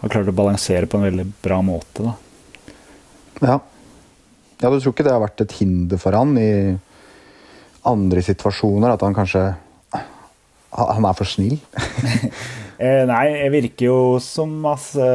har 0.00 0.12
klart 0.14 0.30
å 0.32 0.37
balansere 0.37 0.88
på 0.88 0.99
en 0.99 1.06
veldig 1.11 1.26
bra 1.44 1.61
måte, 1.64 2.09
da. 2.09 2.14
Ja. 3.40 3.59
Ja, 4.61 4.68
Du 4.68 4.76
tror 4.76 4.92
ikke 4.92 5.06
det 5.06 5.12
har 5.14 5.23
vært 5.23 5.40
et 5.40 5.56
hinder 5.56 6.00
for 6.00 6.16
han 6.16 6.37
i 6.37 6.76
andre 7.88 8.25
situasjoner? 8.25 8.92
At 8.92 9.04
han 9.06 9.16
kanskje 9.16 9.54
Han 10.70 11.06
er 11.09 11.16
for 11.16 11.26
snill? 11.26 11.56
eh, 12.85 13.04
nei, 13.09 13.25
jeg 13.32 13.52
virker 13.54 13.87
jo 13.87 14.00
som 14.23 14.52
altså 14.68 15.06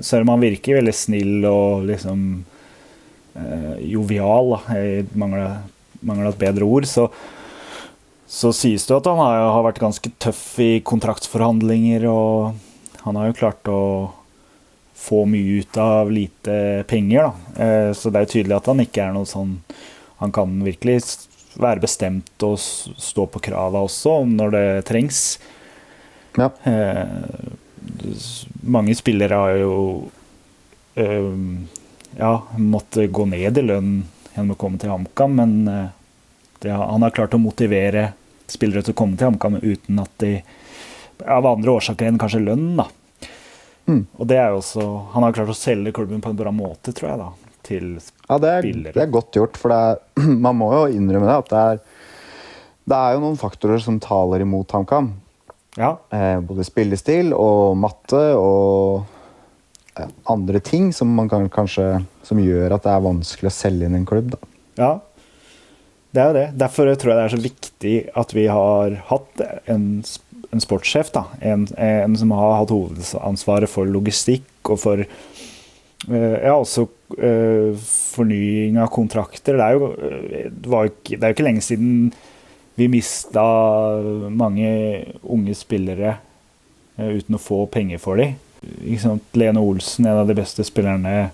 Selv 0.00 0.24
om 0.24 0.32
han 0.32 0.42
virker 0.42 0.80
veldig 0.80 0.94
snill 0.96 1.44
og 1.46 1.84
liksom 1.90 2.24
eh, 2.40 2.57
jovial, 3.84 4.54
da. 4.56 4.78
jeg 4.78 5.08
mangler, 5.18 5.58
mangler 6.00 6.30
et 6.32 6.40
bedre 6.40 6.66
ord, 6.66 6.86
så, 6.88 7.08
så 8.28 8.52
sies 8.56 8.86
det 8.88 8.96
at 8.96 9.08
han 9.10 9.20
har, 9.20 9.48
har 9.54 9.66
vært 9.68 9.82
ganske 9.82 10.12
tøff 10.22 10.42
i 10.64 10.78
kontraktsforhandlinger, 10.86 12.08
og 12.10 13.04
han 13.04 13.18
har 13.20 13.30
jo 13.30 13.38
klart 13.38 13.70
å 13.72 13.82
få 14.98 15.24
mye 15.30 15.62
ut 15.62 15.78
av 15.80 16.10
lite 16.10 16.84
penger. 16.90 17.28
Da. 17.28 17.64
Eh, 17.64 17.92
så 17.94 18.10
det 18.10 18.18
er 18.18 18.26
jo 18.26 18.34
tydelig 18.34 18.58
at 18.58 18.68
han 18.70 18.82
ikke 18.82 19.06
er 19.06 19.14
noe 19.16 19.28
sånn 19.28 19.58
Han 20.18 20.32
kan 20.34 20.56
virkelig 20.66 20.98
være 21.62 21.84
bestemt 21.84 22.42
og 22.42 22.56
stå 22.58 23.28
på 23.30 23.42
krava 23.46 23.84
også 23.86 24.16
når 24.26 24.54
det 24.54 24.66
trengs. 24.88 25.20
Ja. 26.34 26.50
Eh, 26.66 27.46
mange 28.66 28.96
spillere 28.98 29.38
har 29.38 29.60
jo 29.60 29.76
eh, 30.98 31.30
ja, 32.16 32.32
måtte 32.56 33.06
gå 33.12 33.26
ned 33.28 33.58
i 33.58 33.64
lønn 33.64 33.92
gjennom 34.32 34.54
å 34.54 34.60
komme 34.60 34.80
til 34.80 34.92
HamKam, 34.92 35.34
men 35.36 35.52
det, 35.66 36.70
han 36.70 37.04
har 37.04 37.14
klart 37.14 37.36
å 37.36 37.42
motivere 37.42 38.12
spillere 38.48 38.82
til 38.86 38.94
å 38.94 38.98
komme 38.98 39.18
til 39.18 39.28
HamKam 39.28 39.58
uten 39.60 40.00
at 40.00 40.14
de 40.22 40.32
av 41.26 41.46
andre 41.50 41.74
årsaker 41.74 42.08
enn 42.08 42.20
kanskje 42.20 42.44
lønn. 42.46 42.70
da 42.78 42.86
Mm. 43.88 44.02
Og 44.20 44.28
det 44.28 44.36
er 44.36 44.50
jo 44.52 44.60
også 44.60 44.82
Han 45.14 45.24
har 45.24 45.32
klart 45.32 45.52
å 45.52 45.56
selge 45.56 45.94
klubben 45.96 46.20
på 46.20 46.28
en 46.28 46.36
bra 46.36 46.50
måte, 46.52 46.92
tror 46.92 47.08
jeg, 47.08 47.20
da, 47.22 47.54
til 47.64 47.86
ja, 47.96 48.36
det 48.36 48.50
er, 48.50 48.66
spillere. 48.66 48.94
Det 48.96 49.04
er 49.04 49.14
godt 49.14 49.38
gjort, 49.38 49.56
for 49.60 49.74
er, 49.74 50.02
man 50.44 50.58
må 50.58 50.68
jo 50.74 50.82
innrømme 50.92 51.28
det 51.28 51.38
at 51.44 51.54
det 51.54 51.62
er 51.62 51.86
det 52.88 52.96
er 52.96 53.14
jo 53.14 53.20
noen 53.20 53.36
faktorer 53.36 53.80
som 53.84 53.98
taler 54.00 54.40
imot 54.40 54.70
HamKam. 54.72 55.10
Ja. 55.76 55.90
Eh, 56.08 56.38
både 56.40 56.64
spillestil 56.64 57.34
og 57.36 57.76
matte 57.76 58.22
og 58.32 59.02
eh, 59.02 59.17
andre 60.30 60.62
ting 60.64 60.92
som, 60.96 61.10
man 61.16 61.30
kan, 61.30 61.48
kanskje, 61.52 61.98
som 62.26 62.40
gjør 62.42 62.76
at 62.76 62.86
det 62.86 62.94
er 62.94 63.04
vanskelig 63.04 63.50
å 63.50 63.56
selge 63.58 63.88
inn 63.88 63.98
en 63.98 64.08
klubb. 64.08 64.32
Da. 64.34 64.50
Ja, 64.78 64.92
det 66.14 66.22
er 66.22 66.30
jo 66.30 66.38
det. 66.38 66.46
Derfor 66.60 66.88
tror 66.94 67.12
jeg 67.12 67.18
det 67.18 67.26
er 67.26 67.34
så 67.34 67.42
viktig 67.42 67.96
at 68.22 68.32
vi 68.36 68.46
har 68.52 68.96
hatt 69.10 69.44
en 69.68 69.90
en 70.50 70.62
sportssjef. 70.62 71.10
En, 71.40 71.66
en, 71.76 72.16
som 72.16 72.32
har 72.36 72.56
hatt 72.60 72.72
hovedansvaret 72.72 73.70
for 73.70 73.88
logistikk 73.88 74.72
og 74.72 74.80
for 74.80 75.02
uh, 75.04 76.36
ja, 76.38 76.54
også 76.54 76.86
uh, 77.18 77.76
fornying 78.16 78.80
av 78.80 78.90
kontrakter. 78.94 79.58
Det 79.58 79.66
er, 79.66 79.76
jo, 79.76 79.92
eh, 79.92 80.48
det, 80.48 80.82
ikke, 80.92 81.16
det 81.16 81.22
er 81.22 81.32
jo 81.32 81.38
ikke 81.38 81.48
lenge 81.48 81.64
siden 81.64 82.10
vi 82.78 82.86
mista 82.90 83.44
mange 84.30 84.68
unge 85.26 85.56
spillere 85.58 86.18
uh, 86.98 87.10
uten 87.18 87.38
å 87.38 87.42
få 87.42 87.64
penger 87.72 88.02
for 88.02 88.20
dem. 88.20 88.38
Lene 88.60 89.60
Olsen, 89.60 90.06
en 90.06 90.22
av 90.22 90.28
de 90.28 90.36
beste 90.38 90.64
spillerne 90.66 91.30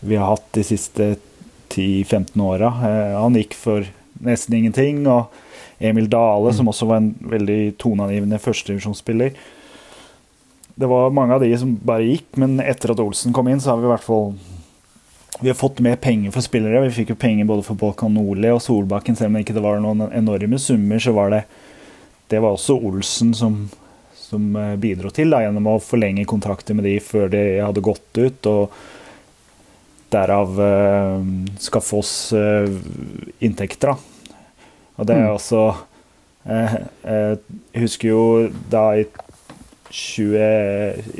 vi 0.00 0.16
har 0.16 0.30
hatt 0.30 0.46
de 0.56 0.64
siste 0.64 1.16
10-15 1.72 2.40
åra. 2.40 2.70
Han 3.16 3.36
gikk 3.36 3.56
for 3.58 3.86
nesten 4.24 4.56
ingenting. 4.58 5.06
og 5.06 5.32
Emil 5.78 6.08
Dale, 6.08 6.52
som 6.56 6.68
også 6.70 6.88
var 6.88 7.02
en 7.02 7.12
veldig 7.20 7.76
toneangivende 7.80 8.38
førstedivisjonsspiller. 8.40 9.34
Det 10.76 10.88
var 10.88 11.12
mange 11.12 11.36
av 11.36 11.44
de 11.44 11.50
som 11.58 11.74
bare 11.84 12.06
gikk, 12.06 12.28
men 12.40 12.58
etter 12.60 12.92
at 12.92 13.00
Olsen 13.00 13.34
kom 13.36 13.48
inn, 13.48 13.60
så 13.60 13.72
har 13.72 13.80
vi 13.80 13.88
i 13.88 13.92
hvert 13.92 14.06
fall 14.06 14.30
vi 15.40 15.50
har 15.50 15.58
fått 15.58 15.82
mer 15.84 15.98
penger 16.00 16.32
for 16.32 16.40
spillere. 16.40 16.80
Vi 16.86 16.94
fikk 17.02 17.10
jo 17.12 17.18
penger 17.20 17.44
både 17.44 17.64
for 17.66 17.76
Balkan 17.76 18.14
Nordli 18.16 18.48
og 18.48 18.62
Solbakken. 18.64 19.18
Selv 19.18 19.28
om 19.28 19.36
det 19.36 19.44
ikke 19.44 19.60
var 19.60 19.82
noen 19.84 20.06
enorme 20.08 20.56
summer, 20.60 21.00
så 21.02 21.12
var 21.12 21.34
det 21.34 21.42
Det 22.28 22.40
var 22.42 22.56
også 22.56 22.74
Olsen 22.82 23.34
som, 23.34 23.68
som 24.26 24.50
eh, 24.58 24.74
bidro 24.82 25.12
til, 25.14 25.30
da, 25.32 25.44
gjennom 25.44 25.70
å 25.72 25.78
forlenge 25.82 26.26
kontrakter 26.28 26.76
med 26.76 26.88
de 26.88 26.98
før 27.02 27.30
de 27.32 27.46
hadde 27.62 27.84
gått 27.84 28.20
ut. 28.20 28.50
og 28.52 28.76
Derav 30.06 30.52
uh, 30.62 31.24
skaffe 31.58 31.96
oss 31.98 32.12
uh, 32.30 32.68
inntekter. 33.42 33.90
da. 33.90 34.16
Og 34.96 35.08
det 35.08 35.16
er 35.16 35.26
mm. 35.26 35.34
også 35.34 35.62
eh, 36.48 36.76
Jeg 37.74 37.84
husker 37.84 38.08
jo 38.08 38.22
da 38.72 38.86
i, 39.00 39.04
20, 39.90 40.38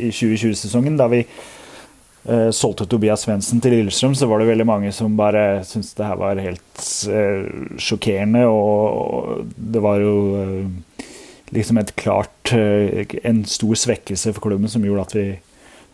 i 0.00 0.10
2020-sesongen, 0.10 0.96
da 0.98 1.08
vi 1.12 1.22
eh, 1.22 2.50
solgte 2.56 2.88
Tobias 2.90 3.26
Svendsen 3.26 3.60
til 3.62 3.76
Lillestrøm, 3.76 4.16
så 4.16 4.28
var 4.30 4.42
det 4.42 4.50
veldig 4.50 4.68
mange 4.68 4.92
som 4.96 5.16
bare 5.18 5.62
syntes 5.68 5.94
det 5.98 6.08
her 6.08 6.20
var 6.20 6.42
helt 6.42 6.82
eh, 7.12 7.46
sjokkerende. 7.78 8.46
Og, 8.48 8.64
og, 8.96 9.54
det 9.56 9.84
var 9.84 10.02
jo 10.02 10.16
eh, 10.40 10.64
liksom 11.54 11.78
et 11.78 11.94
klart 11.96 12.52
eh, 12.52 13.06
En 13.22 13.44
stor 13.44 13.74
svekkelse 13.78 14.32
for 14.34 14.48
klubben 14.48 14.70
som 14.70 14.84
gjorde 14.84 15.06
at 15.06 15.14
vi 15.16 15.26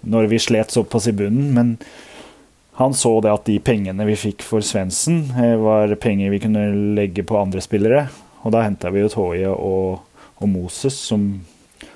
Når 0.01 0.31
vi 0.33 0.39
slet 0.43 0.73
såpass 0.73 1.07
i 1.07 1.13
bunnen, 1.13 1.53
men 1.55 1.77
han 2.75 2.95
så 2.95 3.21
det 3.21 3.31
at 3.31 3.45
de 3.47 3.59
pengene 3.61 4.07
vi 4.09 4.17
fikk 4.17 4.43
for 4.43 4.65
Svendsen, 4.65 5.27
eh, 5.37 5.55
var 5.61 5.93
penger 6.01 6.33
vi 6.33 6.41
kunne 6.41 6.65
legge 6.97 7.23
på 7.23 7.37
andre 7.39 7.61
spillere. 7.61 8.07
Og 8.43 8.55
da 8.55 8.65
henta 8.65 8.91
vi 8.91 9.03
jo 9.05 9.11
Toje 9.13 9.51
og, 9.53 10.01
og, 10.39 10.49
Moses, 10.51 10.97
som, 10.97 11.27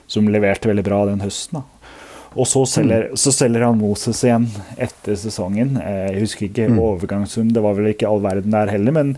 som, 0.07 0.29
leverte 0.31 0.71
veldig 0.71 0.85
bra 0.87 1.01
den 1.09 1.25
høsten. 1.25 1.59
Da. 1.59 1.89
Og 2.37 2.47
så 2.47 2.67
selger, 2.69 3.09
mm. 3.09 3.17
så 3.19 3.33
selger, 3.33 3.65
han 3.65 3.81
Moses 3.81 4.21
igjen 4.27 4.47
etter 4.77 5.17
sesongen. 5.19 5.79
Eh, 5.81 6.05
jeg 6.13 6.27
husker 6.27 6.51
ikke 6.51 6.69
mm. 6.71 6.79
overgangssum, 6.91 7.51
det 7.57 7.65
var 7.65 7.79
vel 7.79 7.91
ikke 7.95 8.11
all 8.11 8.23
verden 8.23 8.55
der 8.55 8.71
heller, 8.77 8.95
men 8.95 9.17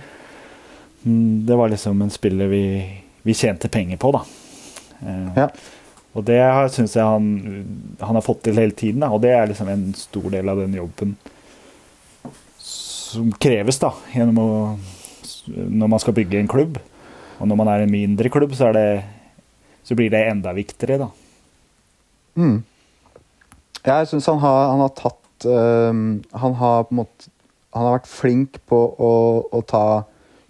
mm, 1.02 1.45
det 1.50 1.59
var 1.59 1.75
liksom 1.75 2.07
en 2.07 2.14
spiller 2.14 2.54
vi, 2.54 2.64
vi 3.23 3.35
tjente 3.35 3.71
penger 3.73 4.01
på, 4.01 4.13
da. 4.15 4.23
Eh, 5.01 5.43
ja. 5.43 5.49
Og 6.17 6.25
det 6.27 6.41
syns 6.75 6.97
jeg 6.97 7.05
han, 7.05 7.27
han, 8.01 8.17
har 8.17 8.25
fått 8.25 8.45
til 8.47 8.59
hele 8.59 8.75
tiden, 8.75 9.03
da, 9.05 9.11
og 9.15 9.23
det 9.23 9.35
er 9.35 9.51
liksom 9.51 9.69
en 9.71 9.91
stor 9.97 10.31
del 10.33 10.49
av 10.51 10.63
den 10.63 10.75
jobben 10.79 11.17
som 12.59 13.31
kreves 13.41 13.79
da, 13.81 13.93
å, 13.93 14.49
når 15.49 15.91
man 15.91 16.03
skal 16.03 16.17
bygge 16.17 16.41
en 16.43 16.51
klubb. 16.51 16.81
Og 17.39 17.47
når 17.49 17.59
man 17.61 17.71
er 17.73 17.85
en 17.85 17.93
mindre 17.93 18.31
klubb, 18.33 18.53
så, 18.59 18.73
det, 18.75 19.05
så 19.87 19.97
blir 19.97 20.11
det 20.13 20.27
enda 20.29 20.53
viktigere, 20.57 21.07
da. 21.07 21.09
Mm. 22.39 22.59
Jeg 23.87 24.11
syns 24.11 24.29
han, 24.29 24.43
han, 24.43 24.83
har 24.83 24.93
tatt 24.95 25.47
uh, 25.49 25.91
Han 26.39 26.53
har 26.61 26.91
måte 26.95 27.31
Han 27.75 27.87
har 27.87 27.97
vært 27.97 28.11
flink 28.11 28.59
på 28.69 28.79
å, 28.79 29.13
å 29.55 29.63
ta 29.67 30.05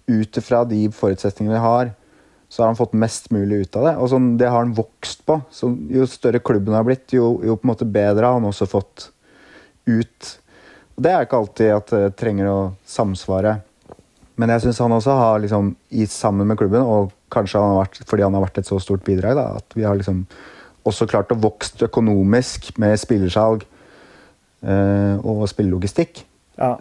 ut 0.08 0.40
ifra 0.40 0.62
de 0.68 0.86
forutsetningene 0.92 1.54
vi 1.54 1.62
har, 1.62 1.90
så 2.48 2.62
har 2.62 2.70
han 2.70 2.78
fått 2.78 2.96
mest 2.96 3.30
mulig 3.30 3.62
ut 3.62 3.76
av 3.76 3.84
det. 3.84 3.94
Og 4.00 4.10
sånn, 4.12 4.32
det 4.40 4.48
har 4.48 4.62
han 4.62 4.74
vokst 4.76 5.24
på. 5.28 5.38
Så 5.52 5.68
jo 5.92 6.06
større 6.08 6.40
klubben 6.40 6.76
har 6.76 6.86
blitt, 6.86 7.12
jo, 7.12 7.36
jo 7.44 7.56
på 7.58 7.66
en 7.66 7.72
måte 7.74 7.88
bedre 7.88 8.24
har 8.24 8.38
han 8.38 8.48
også 8.48 8.68
fått 8.68 9.10
ut 9.88 10.34
Og 10.98 11.04
det 11.04 11.12
er 11.14 11.24
ikke 11.24 11.38
alltid 11.38 11.70
at 11.72 11.92
det 11.94 12.16
trenger 12.18 12.48
å 12.50 12.60
samsvare. 12.88 13.54
Men 14.38 14.50
jeg 14.50 14.64
syns 14.64 14.80
han 14.82 14.94
også 14.96 15.14
har, 15.14 15.38
liksom, 15.42 15.70
i, 15.94 16.06
sammen 16.10 16.48
med 16.50 16.58
klubben, 16.58 16.82
og 16.82 17.12
kanskje 17.32 17.62
han 17.62 17.78
vært, 17.78 18.00
fordi 18.06 18.24
han 18.26 18.34
har 18.34 18.42
vært 18.44 18.58
et 18.60 18.68
så 18.68 18.78
stort 18.82 19.04
bidrag, 19.06 19.38
da, 19.38 19.60
at 19.60 19.76
vi 19.78 19.86
har 19.86 19.98
liksom 19.98 20.24
også 20.88 21.06
klart 21.10 21.30
å 21.34 21.38
vokse 21.38 21.86
økonomisk 21.86 22.72
med 22.82 22.98
spillersalg 22.98 23.62
eh, 23.62 25.16
og 25.22 25.44
spillelogistikk. 25.50 26.24
Ja. 26.58 26.76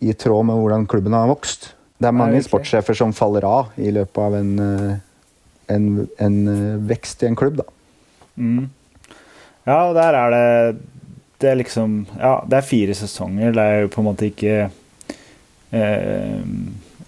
I 0.00 0.16
tråd 0.16 0.48
med 0.48 0.60
hvordan 0.60 0.88
klubben 0.88 1.16
har 1.16 1.28
vokst. 1.28 1.70
Det 2.00 2.08
er 2.08 2.16
mange 2.16 2.40
sportssjefer 2.42 2.96
som 2.96 3.12
faller 3.12 3.44
av 3.44 3.74
i 3.76 3.90
løpet 3.92 4.18
av 4.24 4.34
en, 4.38 4.52
eh, 4.64 4.94
en, 5.74 5.88
en 6.18 6.38
eh, 6.48 6.76
vekst 6.88 7.22
i 7.22 7.28
en 7.28 7.36
klubb, 7.36 7.60
da. 7.60 7.66
Mm. 8.40 8.70
Ja, 9.66 9.76
og 9.90 9.94
der 9.98 10.16
er 10.16 10.30
det 10.34 10.78
det 11.40 11.48
er 11.50 11.56
liksom 11.56 12.06
Ja, 12.18 12.34
det 12.44 12.58
er 12.58 12.66
fire 12.68 12.94
sesonger. 12.94 13.52
Det 13.56 13.62
er 13.64 13.78
jo 13.84 13.88
på 13.92 14.00
en 14.02 14.08
måte 14.10 14.26
ikke 14.28 14.70
eh, 15.72 16.40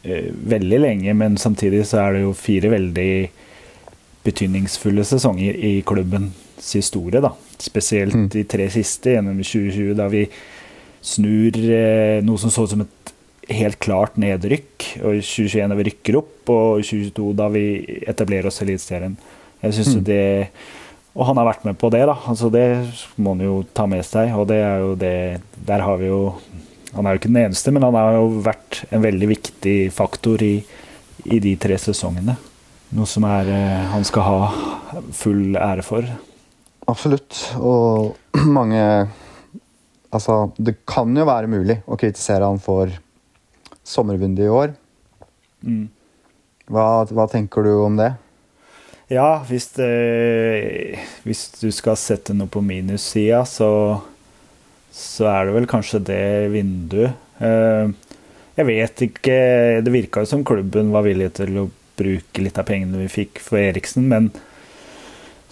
eh, 0.05 0.31
veldig 0.55 0.79
lenge, 0.81 1.15
men 1.15 1.37
samtidig 1.37 1.85
så 1.89 2.01
er 2.07 2.13
det 2.17 2.23
jo 2.23 2.33
fire 2.37 2.71
veldig 2.73 3.13
betydningsfulle 4.25 5.05
sesonger 5.05 5.57
i 5.57 5.81
klubbens 5.87 6.73
historie, 6.73 7.21
da. 7.21 7.33
Spesielt 7.59 8.15
Mm. 8.15 8.29
de 8.29 8.45
tre 8.45 8.69
siste, 8.71 9.11
gjennom 9.17 9.43
2020, 9.43 9.95
da 9.99 10.09
vi 10.09 10.27
snur 11.03 11.57
eh, 11.59 12.23
noe 12.23 12.39
som 12.39 12.51
så 12.51 12.63
ut 12.65 12.71
som 12.71 12.81
et 12.81 13.02
helt 13.51 13.79
klart 13.83 14.17
nedrykk. 14.21 14.87
Og 15.03 15.17
i 15.19 15.23
2021 15.25 15.69
da 15.73 15.79
vi 15.79 15.87
rykker 15.91 16.19
opp, 16.21 16.53
og 16.53 16.83
i 16.83 16.87
2022 16.87 17.33
da 17.39 17.49
vi 17.53 17.65
etablerer 18.09 18.47
oss 18.51 18.61
i 18.63 18.67
Eliteserien. 18.67 19.17
Jeg 19.63 19.75
synes 19.79 19.97
Mm. 19.97 20.05
det 20.05 20.49
Og 21.15 21.27
han 21.27 21.37
har 21.37 21.45
vært 21.45 21.65
med 21.67 21.77
på 21.79 21.91
det, 21.93 22.07
da. 22.09 22.15
Altså 22.27 22.51
Det 22.51 22.89
må 23.19 23.35
han 23.37 23.41
jo 23.45 23.65
ta 23.75 23.85
med 23.87 24.03
seg. 24.03 24.31
Og 24.35 24.47
det 24.49 24.57
er 24.65 24.79
jo 24.81 24.95
det 24.97 25.43
Der 25.67 25.81
har 25.85 25.97
vi 25.99 26.07
jo 26.07 26.35
Han 26.95 27.05
er 27.07 27.13
jo 27.13 27.19
ikke 27.19 27.33
den 27.33 27.45
eneste, 27.47 27.71
men 27.73 27.83
han 27.83 27.95
har 27.95 28.13
jo 28.15 28.41
vært 28.43 28.85
en 28.91 29.03
veldig 29.03 29.29
viktig 29.29 29.93
faktor 29.93 30.43
i, 30.43 30.63
i 31.25 31.39
de 31.39 31.55
tre 31.57 31.77
sesongene. 31.79 32.37
Noe 32.93 33.07
som 33.07 33.25
er 33.25 33.49
eh, 33.49 33.87
han 33.93 34.05
skal 34.05 34.23
ha 34.23 34.53
full 35.13 35.55
ære 35.57 35.83
for. 35.83 36.03
Absolutt. 36.89 37.55
Og 37.61 38.17
mange 38.59 39.09
Altså, 40.13 40.53
det 40.61 40.75
kan 40.87 41.15
jo 41.17 41.25
være 41.25 41.49
mulig 41.49 41.79
å 41.89 41.97
kritisere 41.97 42.45
han 42.45 42.59
for 42.61 42.91
sommervinduet 43.87 44.47
i 44.47 44.53
år. 44.53 44.75
Mm. 45.67 45.87
Hva, 46.73 46.87
hva 47.11 47.27
tenker 47.31 47.67
du 47.67 47.73
om 47.83 47.99
det? 47.99 48.13
Ja, 49.13 49.43
hvis, 49.49 49.67
det, 49.77 50.99
hvis 51.27 51.43
du 51.61 51.69
skal 51.75 51.99
sette 52.01 52.33
noe 52.37 52.49
på 52.49 52.63
minussida, 52.65 53.43
så, 53.49 53.69
så 54.95 55.29
er 55.29 55.49
det 55.49 55.57
vel 55.59 55.69
kanskje 55.69 56.01
det 56.09 56.23
vinduet. 56.55 57.19
Eh, 57.43 57.93
Jeg 58.53 58.69
vet 58.69 59.03
ikke 59.07 59.37
Det 59.85 59.93
virka 59.93 60.23
jo 60.23 60.29
som 60.29 60.43
klubben 60.45 60.91
var 60.93 61.07
villig 61.07 61.31
til 61.39 61.57
å 61.61 61.69
bruke 61.99 62.43
litt 62.45 62.59
av 62.61 62.67
pengene 62.69 63.01
vi 63.03 63.09
fikk 63.13 63.41
for 63.45 63.61
Eriksen, 63.61 64.07
men 64.09 64.31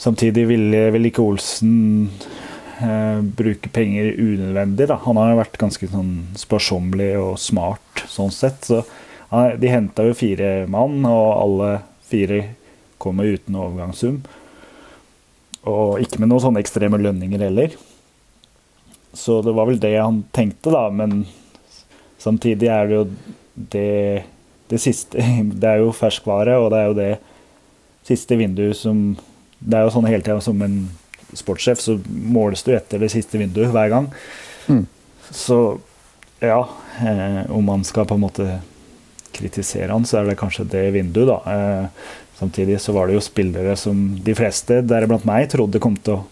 samtidig 0.00 0.46
ville 0.48 0.86
vel 0.94 1.08
ikke 1.10 1.24
Olsen 1.24 2.08
eh, 2.82 3.20
bruke 3.22 3.70
penger 3.72 4.12
unødvendig. 4.18 4.88
Da. 4.90 4.98
Han 5.04 5.20
har 5.20 5.32
jo 5.32 5.40
vært 5.40 5.60
ganske 5.60 5.90
sånn 5.92 6.12
sparsommelig 6.38 7.12
og 7.20 7.38
smart 7.40 8.04
sånn 8.10 8.32
sett. 8.34 8.64
Så 8.66 8.82
han, 9.30 9.56
de 9.60 9.70
henta 9.72 10.06
jo 10.08 10.16
fire 10.16 10.66
mann, 10.70 11.00
og 11.06 11.28
alle 11.36 11.70
fire 12.10 12.42
kommer 13.00 13.28
uten 13.30 13.56
overgangssum. 13.56 14.20
Og 15.68 16.00
ikke 16.02 16.20
med 16.20 16.30
noen 16.30 16.44
sånne 16.46 16.62
ekstreme 16.64 17.00
lønninger 17.00 17.44
heller. 17.44 17.76
Så 19.12 19.40
det 19.42 19.54
var 19.56 19.68
vel 19.68 19.80
det 19.82 19.96
han 19.98 20.22
tenkte, 20.32 20.72
da. 20.72 20.86
Men 20.92 21.24
samtidig 22.20 22.70
er 22.70 22.88
det 22.88 22.98
jo 22.98 23.04
det, 23.54 24.24
det 24.70 24.80
siste 24.80 25.20
Det 25.60 25.68
er 25.68 25.82
jo 25.82 25.92
ferskvare, 25.96 26.56
og 26.60 26.70
det 26.72 26.80
er 26.80 26.88
jo 26.88 26.98
det 26.98 27.12
siste 28.08 28.38
vinduet 28.38 28.78
som 28.78 29.02
Det 29.60 29.76
er 29.76 29.84
jo 29.84 29.92
sånn 29.92 30.08
hele 30.08 30.24
tida 30.24 30.40
som 30.40 30.62
en 30.64 30.78
sportssjef, 31.36 31.80
så 31.82 31.98
måles 32.08 32.62
du 32.66 32.72
etter 32.74 32.98
det 33.02 33.10
siste 33.12 33.38
vinduet 33.40 33.70
hver 33.74 33.90
gang. 33.92 34.08
Mm. 34.68 34.84
Så 35.30 35.60
ja, 36.40 36.62
eh, 37.04 37.42
om 37.52 37.64
man 37.68 37.84
skal 37.84 38.06
på 38.08 38.16
en 38.16 38.24
måte 38.24 38.48
kritisere 39.36 39.92
han, 39.92 40.04
så 40.08 40.18
er 40.20 40.30
det 40.30 40.38
kanskje 40.40 40.66
det 40.72 40.86
vinduet, 40.96 41.28
da. 41.30 41.38
Eh, 41.54 42.10
samtidig 42.40 42.80
så 42.80 42.92
var 42.96 43.06
det 43.06 43.14
jo 43.18 43.22
spillere 43.24 43.76
som 43.78 44.00
de 44.24 44.34
fleste, 44.34 44.80
deriblant 44.88 45.26
meg, 45.28 45.48
trodde 45.52 45.78
kom 45.82 45.96
til 46.00 46.16
å, 46.18 46.24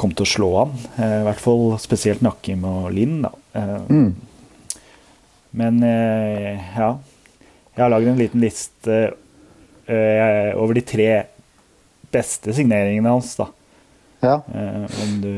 kom 0.00 0.14
til 0.16 0.24
å 0.24 0.30
slå 0.30 0.50
han. 0.62 0.74
Eh, 0.96 1.16
I 1.20 1.24
hvert 1.28 1.42
fall 1.42 1.64
spesielt 1.82 2.22
Nakkim 2.24 2.64
og 2.68 2.90
Linn, 2.96 3.20
da. 3.26 3.32
Eh, 3.54 3.76
Mm. 3.90 4.10
men 5.52 5.82
eh, 5.82 6.60
ja. 6.78 6.92
Jeg 7.74 7.82
har 7.84 7.90
lagd 7.90 8.08
en 8.10 8.18
liten 8.20 8.42
liste 8.42 8.96
eh, 9.90 10.50
over 10.58 10.74
de 10.78 10.82
tre 10.86 11.08
beste 12.12 12.52
signeringene 12.54 13.10
hans, 13.12 13.34
da. 13.38 13.46
Ja. 14.20 14.40
Eh, 14.54 15.02
om, 15.02 15.12
du, 15.22 15.34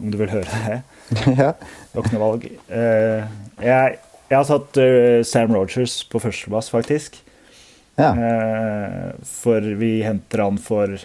om 0.00 0.12
du 0.12 0.18
vil 0.20 0.32
høre 0.32 0.46
det. 0.48 0.78
ja. 1.42 1.52
Noe 1.94 2.22
valg. 2.22 2.46
Eh, 2.68 3.26
jeg, 3.60 3.98
jeg 4.30 4.36
har 4.38 4.46
satt 4.48 4.78
uh, 4.80 5.20
Sam 5.26 5.52
Rogers 5.56 6.00
på 6.08 6.22
førsteplass, 6.22 6.70
faktisk. 6.72 7.20
ja. 7.98 8.12
Eh, 8.14 9.08
for 9.26 9.64
vi 9.80 9.98
henter 10.06 10.44
han 10.46 10.60
for 10.62 10.98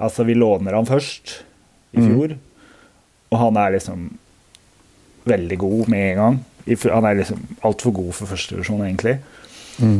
Altså, 0.00 0.24
vi 0.24 0.32
låner 0.32 0.72
han 0.72 0.86
først 0.88 1.42
i 1.92 2.00
fjor, 2.00 2.30
fjor, 2.30 2.36
og 3.28 3.36
han 3.36 3.58
er 3.60 3.74
liksom 3.74 4.06
veldig 5.28 5.58
god 5.60 5.90
med 5.92 6.04
en 6.06 6.20
gang. 6.22 6.38
Han 6.94 7.08
er 7.08 7.18
liksom 7.18 7.42
altfor 7.68 7.92
god 7.98 8.14
for 8.16 8.30
førstevisjon, 8.30 8.80
egentlig. 8.86 9.18
Mm. 9.76 9.98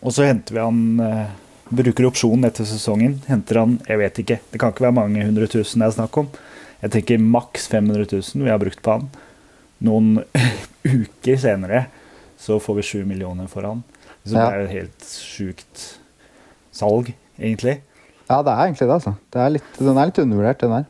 Og 0.00 0.14
så 0.14 0.24
henter 0.24 0.56
vi 0.56 0.62
han 0.62 0.80
eh, 1.04 1.34
Bruker 1.74 2.06
opsjonen 2.08 2.46
etter 2.48 2.66
sesongen. 2.68 3.16
Henter 3.26 3.58
han 3.62 3.78
Jeg 3.88 3.98
vet 4.00 4.18
ikke. 4.22 4.38
Det 4.52 4.60
kan 4.60 4.72
ikke 4.74 4.86
være 4.86 4.96
mange 5.00 5.24
hundre 5.26 5.48
tusen 5.50 5.82
det 5.82 5.88
er 5.90 5.96
snakk 5.96 6.18
om. 6.22 6.28
Jeg 6.84 6.92
tenker 6.98 7.22
maks 7.22 7.66
500 7.72 8.06
000 8.12 8.44
vi 8.44 8.52
har 8.52 8.60
brukt 8.60 8.82
på 8.84 8.98
han. 8.98 9.08
Noen 9.84 10.18
uker 10.84 11.38
senere 11.40 11.86
så 12.40 12.58
får 12.60 12.76
vi 12.78 12.86
7 12.90 13.04
millioner 13.08 13.48
for 13.48 13.64
han. 13.66 13.80
Så 14.24 14.36
det 14.36 14.42
er 14.44 14.58
jo 14.58 14.66
et 14.66 14.74
helt 14.74 15.06
sjukt 15.08 15.82
salg, 16.74 17.10
egentlig. 17.38 17.78
ja, 18.28 18.38
det 18.44 18.52
er 18.52 18.62
egentlig 18.66 18.86
det, 18.88 18.94
altså. 18.94 19.12
Det 19.32 19.40
er 19.40 19.52
litt, 19.56 19.74
den 19.78 19.98
er 20.00 20.08
litt 20.10 20.20
undervurdert, 20.22 20.60
den 20.64 20.72
der. 20.74 20.86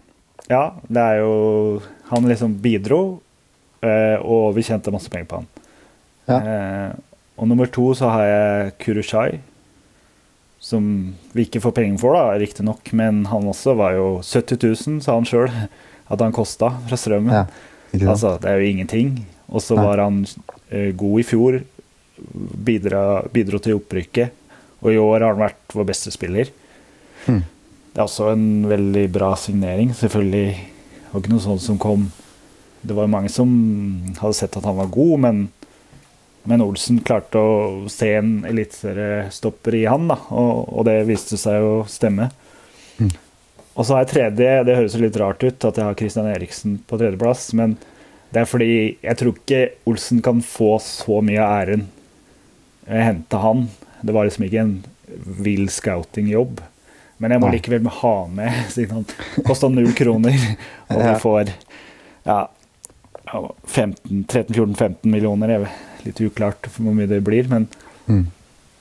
Ja, 0.50 0.62
det 0.88 1.02
er 1.02 1.16
jo 1.22 1.82
Han 2.10 2.26
liksom 2.28 2.54
bidro, 2.62 3.00
eh, 3.82 4.18
og 4.20 4.54
vi 4.58 4.62
tjente 4.66 4.92
masse 4.92 5.10
penger 5.10 5.26
på 5.30 5.40
han. 5.40 5.46
Ja. 6.28 6.38
Eh, 6.38 6.90
og 7.40 7.48
nummer 7.50 7.66
to 7.72 7.88
så 7.96 8.10
har 8.12 8.24
jeg 8.28 8.74
Kurushai, 8.84 9.40
som 10.64 10.84
vi 11.36 11.44
ikke 11.44 11.60
får 11.60 11.74
penger 11.76 12.00
for, 12.00 12.16
da, 12.16 12.38
riktignok. 12.40 12.88
Men 12.96 13.24
han 13.28 13.50
også 13.50 13.76
var 13.76 13.98
jo 13.98 14.08
70 14.24 14.64
000, 14.64 15.02
sa 15.04 15.18
han 15.18 15.28
sjøl, 15.28 15.52
at 15.52 16.24
han 16.24 16.34
kosta 16.34 16.72
fra 16.88 16.98
strømmen. 16.98 17.34
Ja. 17.34 17.44
Altså, 18.08 18.34
det 18.40 18.50
er 18.50 18.60
jo 18.60 18.72
ingenting. 18.72 19.14
Og 19.52 19.62
så 19.62 19.76
var 19.76 20.00
han 20.02 20.22
eh, 20.70 20.90
god 20.96 21.20
i 21.20 21.26
fjor, 21.28 21.60
bidra, 22.66 23.04
bidro 23.32 23.60
til 23.62 23.76
opprykket. 23.78 24.32
Og 24.84 24.92
i 24.92 25.00
år 25.00 25.20
har 25.20 25.34
han 25.34 25.44
vært 25.44 25.76
vår 25.76 25.88
beste 25.88 26.12
spiller. 26.14 26.50
Mm. 27.28 27.42
Det 27.94 28.00
er 28.00 28.08
også 28.08 28.32
en 28.32 28.46
veldig 28.68 29.04
bra 29.14 29.34
signering. 29.38 29.92
Selvfølgelig 29.96 30.48
det 30.54 31.12
var 31.12 31.22
ikke 31.22 31.30
noe 31.36 31.44
sånt 31.44 31.62
som 31.62 31.76
kom 31.78 32.08
Det 32.82 32.94
var 32.96 33.06
mange 33.06 33.30
som 33.30 33.50
hadde 34.18 34.34
sett 34.34 34.56
at 34.58 34.64
han 34.66 34.74
var 34.80 34.88
god, 34.92 35.20
men, 35.22 35.36
men 36.44 36.62
Olsen 36.64 37.00
klarte 37.04 37.40
å 37.40 37.88
se 37.92 38.10
en 38.18 38.32
eliteseriestopper 38.48 39.78
i 39.80 39.84
han, 39.88 40.08
da, 40.10 40.18
og, 40.30 40.66
og 40.68 40.86
det 40.88 40.98
viste 41.08 41.38
seg 41.40 41.64
å 41.64 41.76
stemme. 41.88 42.28
Mm. 42.98 43.10
Og 43.74 43.86
så 43.86 43.96
har 43.96 44.04
jeg 44.04 44.12
tredje, 44.12 44.50
det 44.68 44.76
høres 44.76 44.96
litt 45.00 45.18
rart 45.18 45.42
ut 45.42 45.66
at 45.66 45.80
jeg 45.80 45.88
har 45.88 45.98
Christian 45.98 46.28
Eriksen 46.30 46.76
på 46.86 46.98
tredjeplass, 47.00 47.48
men 47.58 47.78
det 48.34 48.42
er 48.42 48.50
fordi 48.50 48.74
jeg 49.02 49.18
tror 49.18 49.34
ikke 49.34 49.62
Olsen 49.90 50.20
kan 50.24 50.42
få 50.44 50.76
så 50.82 51.20
mye 51.24 51.40
av 51.42 51.54
æren. 51.62 51.88
Jeg 52.84 53.08
henta 53.08 53.40
han. 53.40 53.68
Det 54.04 54.14
var 54.14 54.26
liksom 54.26 54.46
ikke 54.46 54.62
en 54.62 54.76
vill 55.44 55.68
scouting-jobb. 55.70 56.60
Men 57.22 57.34
jeg 57.34 57.40
må 57.40 57.48
Nei. 57.48 57.56
likevel 57.56 57.88
ha 58.02 58.14
med, 58.28 58.60
siden 58.74 59.00
han 59.00 59.44
kosta 59.46 59.70
null 59.72 59.94
kroner, 59.96 60.34
og 60.92 61.00
vi 61.00 61.14
får 61.22 61.54
ja, 62.26 62.38
ja, 63.30 63.42
15, 63.64 64.24
13-14-15 64.28 65.08
millioner. 65.08 65.54
Jeg 65.54 65.70
litt 66.06 66.20
uklart 66.20 66.68
hvor 66.76 66.94
mye 66.94 67.08
det 67.10 67.22
blir, 67.24 67.48
men 67.48 67.68
Mm. 68.08 68.26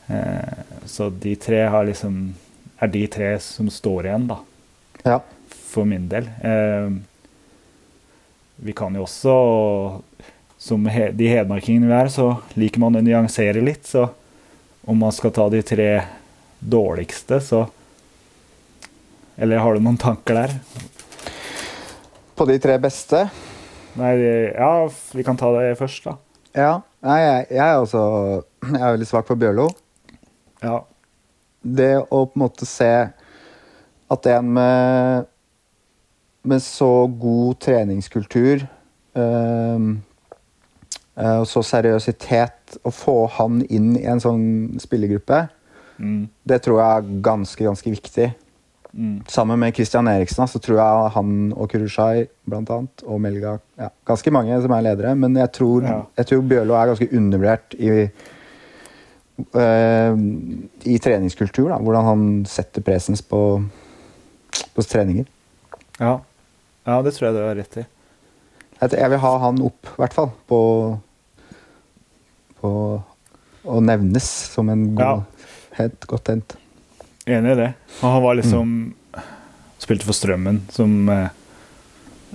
eh, 0.09 0.63
Så 0.85 1.09
de 1.09 1.35
tre 1.35 1.61
har 1.69 1.85
liksom 1.85 2.33
er 2.81 2.87
de 2.87 3.07
tre 3.07 3.39
som 3.39 3.69
står 3.69 4.03
igjen, 4.05 4.27
da 4.27 4.37
Ja. 5.05 5.19
for 5.49 5.85
min 5.85 6.07
del. 6.09 6.27
Eh, 6.43 6.89
vi 8.57 8.73
kan 8.73 8.93
jo 8.95 9.03
også, 9.05 10.01
som 10.57 10.85
he 10.85 11.11
de 11.11 11.27
hedmarkingene 11.27 11.87
vi 11.87 11.93
er, 11.93 12.09
så 12.09 12.41
liker 12.57 12.79
man 12.79 12.95
å 12.95 13.01
nyansere 13.01 13.63
litt. 13.63 13.83
Så 13.87 14.09
om 14.87 14.97
man 14.99 15.11
skal 15.11 15.31
ta 15.31 15.49
de 15.49 15.61
tre 15.61 16.03
dårligste, 16.61 17.39
så 17.41 17.69
Eller 19.37 19.57
har 19.57 19.73
du 19.73 19.79
noen 19.79 19.97
tanker 19.97 20.35
der? 20.35 20.59
På 22.35 22.45
de 22.45 22.59
tre 22.59 22.77
beste 22.77 23.29
Nei, 23.95 24.13
ja, 24.53 24.87
vi 25.13 25.23
kan 25.23 25.37
ta 25.37 25.51
det 25.59 25.75
først, 25.77 26.03
da. 26.03 26.15
Ja. 26.55 26.81
Nei, 27.03 27.19
jeg, 27.19 27.45
jeg 27.51 27.67
er 27.67 27.81
også 27.81 28.01
Jeg 28.71 28.79
er 28.79 28.93
veldig 28.93 29.07
svak 29.09 29.27
for 29.27 29.39
Bjørlo. 29.39 29.67
Ja. 30.63 30.77
Det 31.63 31.91
å 32.03 32.23
på 32.27 32.37
en 32.37 32.43
måte 32.45 32.67
se 32.67 32.89
at 34.13 34.29
en 34.31 34.49
med 34.55 35.29
med 36.43 36.59
så 36.59 37.07
god 37.07 37.55
treningskultur 37.63 38.65
eh, 39.15 39.85
og 41.15 41.45
så 41.47 41.61
seriøsitet 41.63 42.73
Å 42.83 42.91
få 42.91 43.15
han 43.37 43.61
inn 43.71 43.93
i 43.95 44.03
en 44.11 44.19
sånn 44.23 44.79
spillergruppe, 44.83 45.45
Mm. 45.93 46.25
det 46.49 46.57
tror 46.65 46.79
jeg 46.81 46.89
er 46.97 47.21
ganske, 47.21 47.63
ganske 47.63 47.91
viktig. 47.93 48.25
Mm. 48.93 49.23
Sammen 49.27 49.57
med 49.57 49.73
Christian 49.73 50.07
Eriksen 50.07 50.45
så 50.47 50.59
tror 50.61 50.77
jeg 50.77 51.13
han 51.15 51.29
og 51.57 51.71
Kurushai 51.71 52.27
blant 52.45 52.69
annet, 52.69 53.01
og 53.09 53.17
Melga 53.23 53.55
ja, 53.79 53.87
Ganske 54.05 54.29
mange 54.35 54.59
som 54.61 54.75
er 54.75 54.83
ledere, 54.85 55.15
men 55.17 55.33
jeg 55.39 55.49
tror, 55.55 55.81
Ja. 55.87 55.95
jeg 56.19 56.29
tror 56.29 56.43
Bjørlo 56.51 56.75
er 56.77 56.91
ganske 56.91 57.09
undervurdert 57.17 57.73
i 57.79 57.89
uh, 59.55 60.13
i 60.85 60.99
treningskultur. 61.01 61.69
da, 61.69 61.79
Hvordan 61.81 62.05
han 62.05 62.45
setter 62.45 62.85
presens 62.85 63.21
på, 63.25 63.63
på 64.75 64.85
treninger. 64.85 65.25
Ja. 65.99 66.19
ja, 66.85 67.01
det 67.01 67.15
tror 67.15 67.29
jeg 67.29 67.35
du 67.37 67.41
har 67.41 67.57
rett 67.57 67.77
i. 67.81 67.85
Jeg, 68.83 69.09
vil 69.09 69.21
ha 69.23 69.37
han 69.39 69.61
opp, 69.63 69.87
i 69.87 70.01
hvert 70.01 70.13
fall. 70.13 70.31
På, 70.49 70.59
på 72.59 72.71
å 73.63 73.79
nevnes 73.79 74.27
som 74.53 74.69
en 74.69 74.89
god, 74.97 75.23
helt 75.79 76.05
godt 76.09 76.33
hent. 76.33 76.57
Enig 77.25 77.51
i 77.51 77.55
det. 77.55 77.69
Og 78.01 78.09
han 78.09 78.23
var 78.23 78.35
liksom 78.35 78.73
Spilte 79.83 80.07
for 80.07 80.15
Strømmen, 80.15 80.61
som 80.71 81.09
eh, 81.11 81.27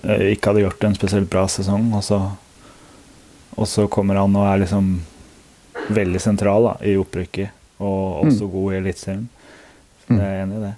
eh, 0.05 0.27
ikke 0.35 0.51
hadde 0.53 0.65
gjort 0.67 0.85
en 0.85 0.97
spesielt 0.97 1.31
bra 1.33 1.47
sesong. 1.49 1.87
Og 1.97 2.05
så, 2.05 2.19
og 3.57 3.69
så 3.69 3.87
kommer 3.93 4.21
han 4.21 4.37
og 4.37 4.45
er 4.49 4.65
liksom 4.65 4.91
veldig 5.89 6.21
sentral 6.21 6.67
da, 6.69 6.75
i 6.85 6.97
opprykket, 7.01 7.55
og 7.81 8.27
også 8.27 8.51
god 8.53 8.75
i 8.75 8.79
Eliteserien. 8.83 9.25
Jeg 10.09 10.21
er 10.25 10.43
enig 10.43 10.59
i 10.59 10.65
det. 10.67 10.75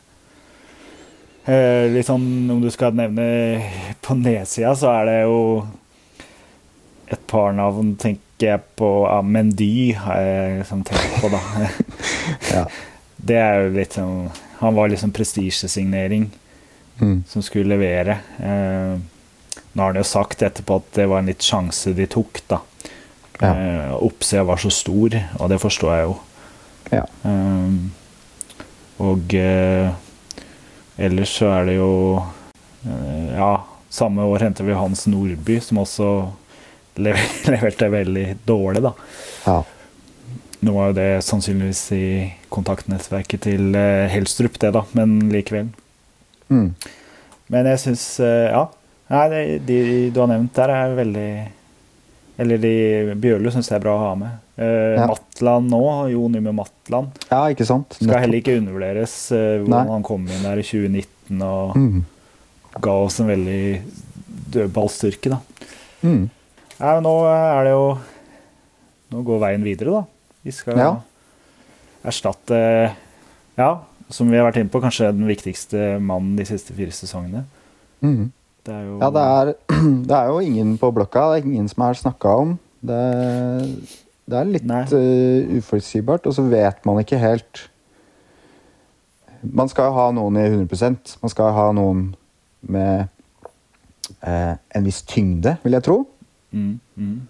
Eh, 1.51 1.85
litt 1.95 2.07
sånn, 2.07 2.27
Om 2.53 2.61
du 2.63 2.71
skal 2.71 2.95
nevne 2.99 3.27
på 4.05 4.15
nedsida, 4.19 4.75
så 4.79 4.91
er 4.93 5.09
det 5.09 5.19
jo 5.25 5.39
et 7.11 7.23
par 7.31 7.55
navn, 7.57 7.97
tenker 7.99 8.47
jeg 8.47 8.63
på. 8.79 8.91
Ja, 9.09 9.19
Mendy 9.27 9.91
har 9.99 10.23
jeg 10.23 10.61
liksom 10.61 10.87
tenkt 10.87 11.19
på, 11.23 11.33
da. 11.35 11.43
Ja. 12.55 12.65
Det 13.27 13.37
er 13.37 13.65
jo 13.67 13.73
litt 13.75 13.93
sånn 13.99 14.31
Han 14.61 14.75
var 14.77 14.89
liksom 14.93 15.13
prestisjesignering 15.17 16.31
Mm. 17.01 17.23
som 17.29 17.41
skulle 17.43 17.65
levere. 17.79 18.19
Eh, 18.45 18.99
nå 19.73 19.81
har 19.83 19.87
han 19.95 19.97
jo 19.97 20.03
sagt 20.05 20.43
etterpå 20.45 20.77
at 20.83 20.91
det 20.99 21.07
var 21.09 21.19
en 21.23 21.31
litt 21.31 21.41
sjanse 21.41 21.95
de 21.97 22.05
tok, 22.13 22.43
da. 22.51 22.59
Ja. 23.41 23.55
Eh, 23.55 23.95
Oppsida 24.05 24.43
var 24.45 24.61
så 24.61 24.69
stor, 24.71 25.17
og 25.39 25.49
det 25.49 25.57
forstår 25.63 25.95
jeg 25.97 26.05
jo. 26.11 26.19
Ja. 26.93 27.07
Eh, 27.25 27.79
og 29.01 29.33
eh, 29.35 29.89
ellers 31.01 31.33
så 31.41 31.49
er 31.57 31.71
det 31.71 31.79
jo 31.79 32.21
eh, 32.85 33.33
Ja, 33.39 33.55
samme 33.89 34.29
år 34.29 34.45
henter 34.45 34.69
vi 34.69 34.77
Hans 34.77 35.07
Nordby, 35.09 35.57
som 35.65 35.81
også 35.81 36.11
lever, 37.01 37.25
leverte 37.55 37.89
veldig 37.97 38.27
dårlig, 38.45 38.83
da. 38.91 38.93
ja. 39.47 39.63
Nå 40.63 40.73
var 40.77 40.91
jo 40.91 40.97
det 40.99 41.09
sannsynligvis 41.25 41.85
i 41.97 42.05
kontaktnettverket 42.53 43.41
til 43.47 43.71
eh, 43.79 44.09
Helstrup, 44.13 44.59
det, 44.61 44.73
da, 44.77 44.83
men 44.99 45.19
likevel. 45.33 45.71
Mm. 46.53 46.75
Men 47.51 47.67
jeg 47.73 47.81
syns 47.87 48.05
Ja. 48.21 48.67
Nei, 49.11 49.25
de, 49.33 49.41
de 49.67 49.77
du 50.15 50.21
har 50.23 50.29
nevnt 50.31 50.53
der, 50.55 50.71
er 50.71 50.93
veldig 50.95 51.31
Eller 52.39 52.61
de 52.63 52.71
Bjørlo 53.19 53.51
syns 53.51 53.67
jeg 53.71 53.79
er 53.81 53.83
bra 53.83 53.95
å 53.97 54.03
ha 54.05 54.13
med. 54.21 54.37
Uh, 54.61 54.95
Ja. 55.01 55.07
Matland 55.09 55.71
nå, 55.73 55.81
Jon 56.13 56.37
Yme 56.37 56.53
Matland, 56.53 57.15
ja, 57.31 57.41
ikke 57.49 57.65
sant? 57.65 57.95
skal 57.97 58.21
heller 58.21 58.39
ikke 58.43 58.59
undervurderes. 58.61 59.15
Uh, 59.33 59.63
hvordan 59.65 59.87
Nei. 59.89 59.95
han 59.97 60.05
kom 60.05 60.27
inn 60.29 60.45
der 60.45 60.61
i 60.61 60.67
2019 60.67 61.43
og 61.47 61.77
Mm. 61.81 62.05
ga 62.85 62.95
oss 63.07 63.19
en 63.21 63.31
veldig 63.33 63.81
dødballstyrke, 64.53 65.33
da. 65.33 65.39
Mm. 66.05 66.29
Nei, 66.81 66.93
men 66.95 67.03
nå 67.09 67.15
er 67.33 67.65
det 67.67 67.73
jo 67.75 67.87
Nå 69.11 69.25
går 69.27 69.41
veien 69.43 69.65
videre, 69.67 69.91
da. 69.97 70.05
Vi 70.45 70.51
skal 70.55 70.79
Ja. 70.79 70.91
erstatte 72.05 72.95
Ja, 73.59 73.71
som 74.09 74.31
vi 74.31 74.37
har 74.39 74.47
vært 74.51 74.61
inne 74.61 74.71
på, 74.73 74.81
kanskje 74.81 75.13
den 75.13 75.27
viktigste 75.29 75.99
mannen 76.01 76.37
de 76.37 76.45
siste 76.49 76.73
fire 76.75 76.91
sesongene. 76.91 77.45
Mm. 78.01 78.33
Det 78.65 78.75
er 78.75 78.85
jo 78.87 78.99
Ja, 79.01 79.11
det 79.11 79.25
er, 79.25 79.53
det 80.09 80.17
er 80.17 80.27
jo 80.31 80.39
ingen 80.41 80.79
på 80.79 80.91
blokka. 80.95 81.27
Det 81.35 81.43
er 81.43 81.47
ingen 81.47 81.69
som 81.69 81.85
er 81.85 81.99
snakka 81.99 82.29
om. 82.29 82.59
Det, 82.81 83.01
det 84.31 84.39
er 84.39 84.45
litt 84.49 84.65
uh, 84.71 85.59
uforutsigbart, 85.59 86.27
og 86.27 86.35
så 86.35 86.43
vet 86.49 86.87
man 86.87 87.03
ikke 87.03 87.19
helt 87.21 87.67
Man 89.43 89.69
skal 89.69 89.89
jo 89.91 89.93
ha 89.97 90.07
noen 90.13 90.37
i 90.37 90.47
100% 90.49 91.19
Man 91.23 91.33
skal 91.33 91.53
ha 91.57 91.67
noen 91.73 92.15
med 92.61 93.07
eh, 94.21 94.57
en 94.77 94.85
viss 94.85 95.01
tyngde, 95.09 95.55
vil 95.63 95.73
jeg 95.73 95.83
tro. 95.87 96.03
mm, 96.53 96.81
mm. 96.97 97.21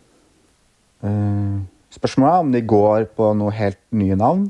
Eh, 1.06 1.60
spørsmålet 1.94 2.32
er 2.32 2.44
om 2.46 2.52
de 2.54 2.62
går 2.72 3.08
på 3.18 3.30
noe 3.38 3.54
helt 3.56 3.80
nye 3.96 4.18
navn, 4.18 4.48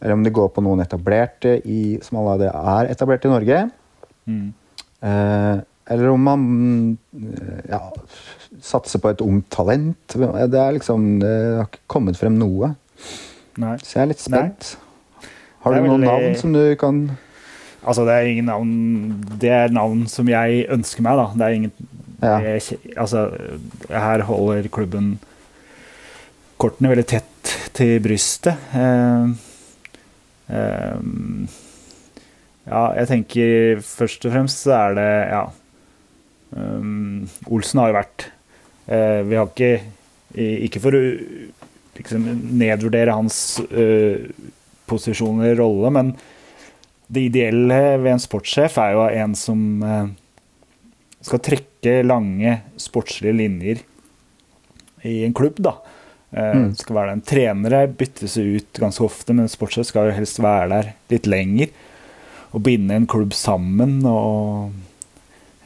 eller 0.00 0.16
om 0.16 0.24
de 0.24 0.32
går 0.32 0.50
på 0.54 0.64
noen 0.64 0.82
etablerte 0.84 1.58
i, 1.68 1.98
som 2.04 2.20
allerede 2.20 2.50
er 2.50 2.90
etablert 2.92 3.26
i 3.26 3.32
Norge. 3.32 3.62
Mm. 4.30 4.46
Eh, 5.00 5.56
eller 5.90 6.12
om 6.12 6.22
man 6.22 6.44
eh, 7.16 7.62
ja, 7.72 7.80
satser 8.62 9.02
på 9.02 9.10
et 9.12 9.24
ungt 9.24 9.48
talent. 9.52 10.14
Det 10.14 10.60
er 10.60 10.76
liksom 10.76 11.18
Det 11.22 11.32
har 11.58 11.66
ikke 11.66 11.82
kommet 11.90 12.20
frem 12.20 12.36
noe. 12.38 12.74
Nei. 13.60 13.74
Så 13.82 13.98
jeg 13.98 14.04
er 14.04 14.12
litt 14.12 14.22
spent. 14.22 14.74
Har 15.64 15.74
du 15.76 15.84
noen 15.84 16.06
navn 16.06 16.38
som 16.40 16.54
du 16.54 16.62
kan 16.80 17.02
Altså, 17.80 18.04
det 18.04 18.12
er 18.12 18.28
ingen 18.28 18.48
navn 18.48 18.70
Det 19.40 19.50
er 19.52 19.72
navn 19.72 20.04
som 20.08 20.28
jeg 20.28 20.66
ønsker 20.72 21.04
meg, 21.04 21.16
da. 21.16 21.26
Det 21.34 21.46
er 21.46 21.56
ingen 21.58 21.72
Ja. 22.20 22.38
det, 22.44 22.78
Altså, 22.96 23.30
her 23.88 24.22
holder 24.28 24.68
klubben 24.68 25.18
kortene 26.60 26.92
veldig 26.92 27.06
tett 27.08 27.54
til 27.76 27.96
brystet. 28.04 28.70
Eh, 28.76 29.30
eh, 30.52 31.56
ja, 32.70 32.82
jeg 33.00 33.08
tenker 33.10 33.80
først 33.84 34.26
og 34.28 34.34
fremst 34.34 34.66
så 34.66 34.76
er 34.76 35.00
det 35.00 35.10
Ja. 35.30 35.46
Um, 36.50 37.28
Olsen 37.46 37.78
har 37.78 37.92
jo 37.92 37.94
vært 37.94 38.24
eh, 38.90 39.20
Vi 39.22 39.36
har 39.38 39.46
ikke 39.46 39.68
Ikke 40.34 40.80
for 40.82 40.96
å 40.98 41.02
liksom, 41.94 42.24
nedvurdere 42.58 43.14
hans 43.14 43.60
eh, 43.70 44.26
posisjon 44.90 45.38
eller 45.44 45.60
rolle, 45.60 45.92
men 45.94 46.10
det 47.06 47.28
ideelle 47.28 47.78
ved 48.02 48.16
en 48.16 48.22
sportssjef 48.22 48.80
er 48.82 48.96
jo 48.96 49.04
en 49.22 49.36
som 49.38 49.60
eh, 49.86 50.10
skal 51.22 51.42
trekke 51.46 52.00
lange 52.06 52.56
sportslige 52.80 53.36
linjer 53.36 53.84
i 55.06 55.20
en 55.26 55.34
klubb, 55.36 55.58
da. 55.62 55.76
Eh, 56.32 56.52
Mm. 56.54 56.74
Skal 56.78 56.94
være 56.96 57.14
den 57.16 57.22
Trenere 57.26 57.86
byttes 57.88 58.36
ut 58.38 58.78
ganske 58.78 59.02
ofte, 59.04 59.34
men 59.34 59.48
sportssjef 59.50 59.86
skal 59.88 60.10
jo 60.10 60.16
helst 60.18 60.38
være 60.38 60.68
der 60.70 60.92
litt 61.10 61.26
lenger. 61.26 61.72
Og 62.54 62.62
binde 62.66 62.94
en 62.94 63.06
klubb 63.06 63.32
sammen 63.34 64.00
og 64.06 64.70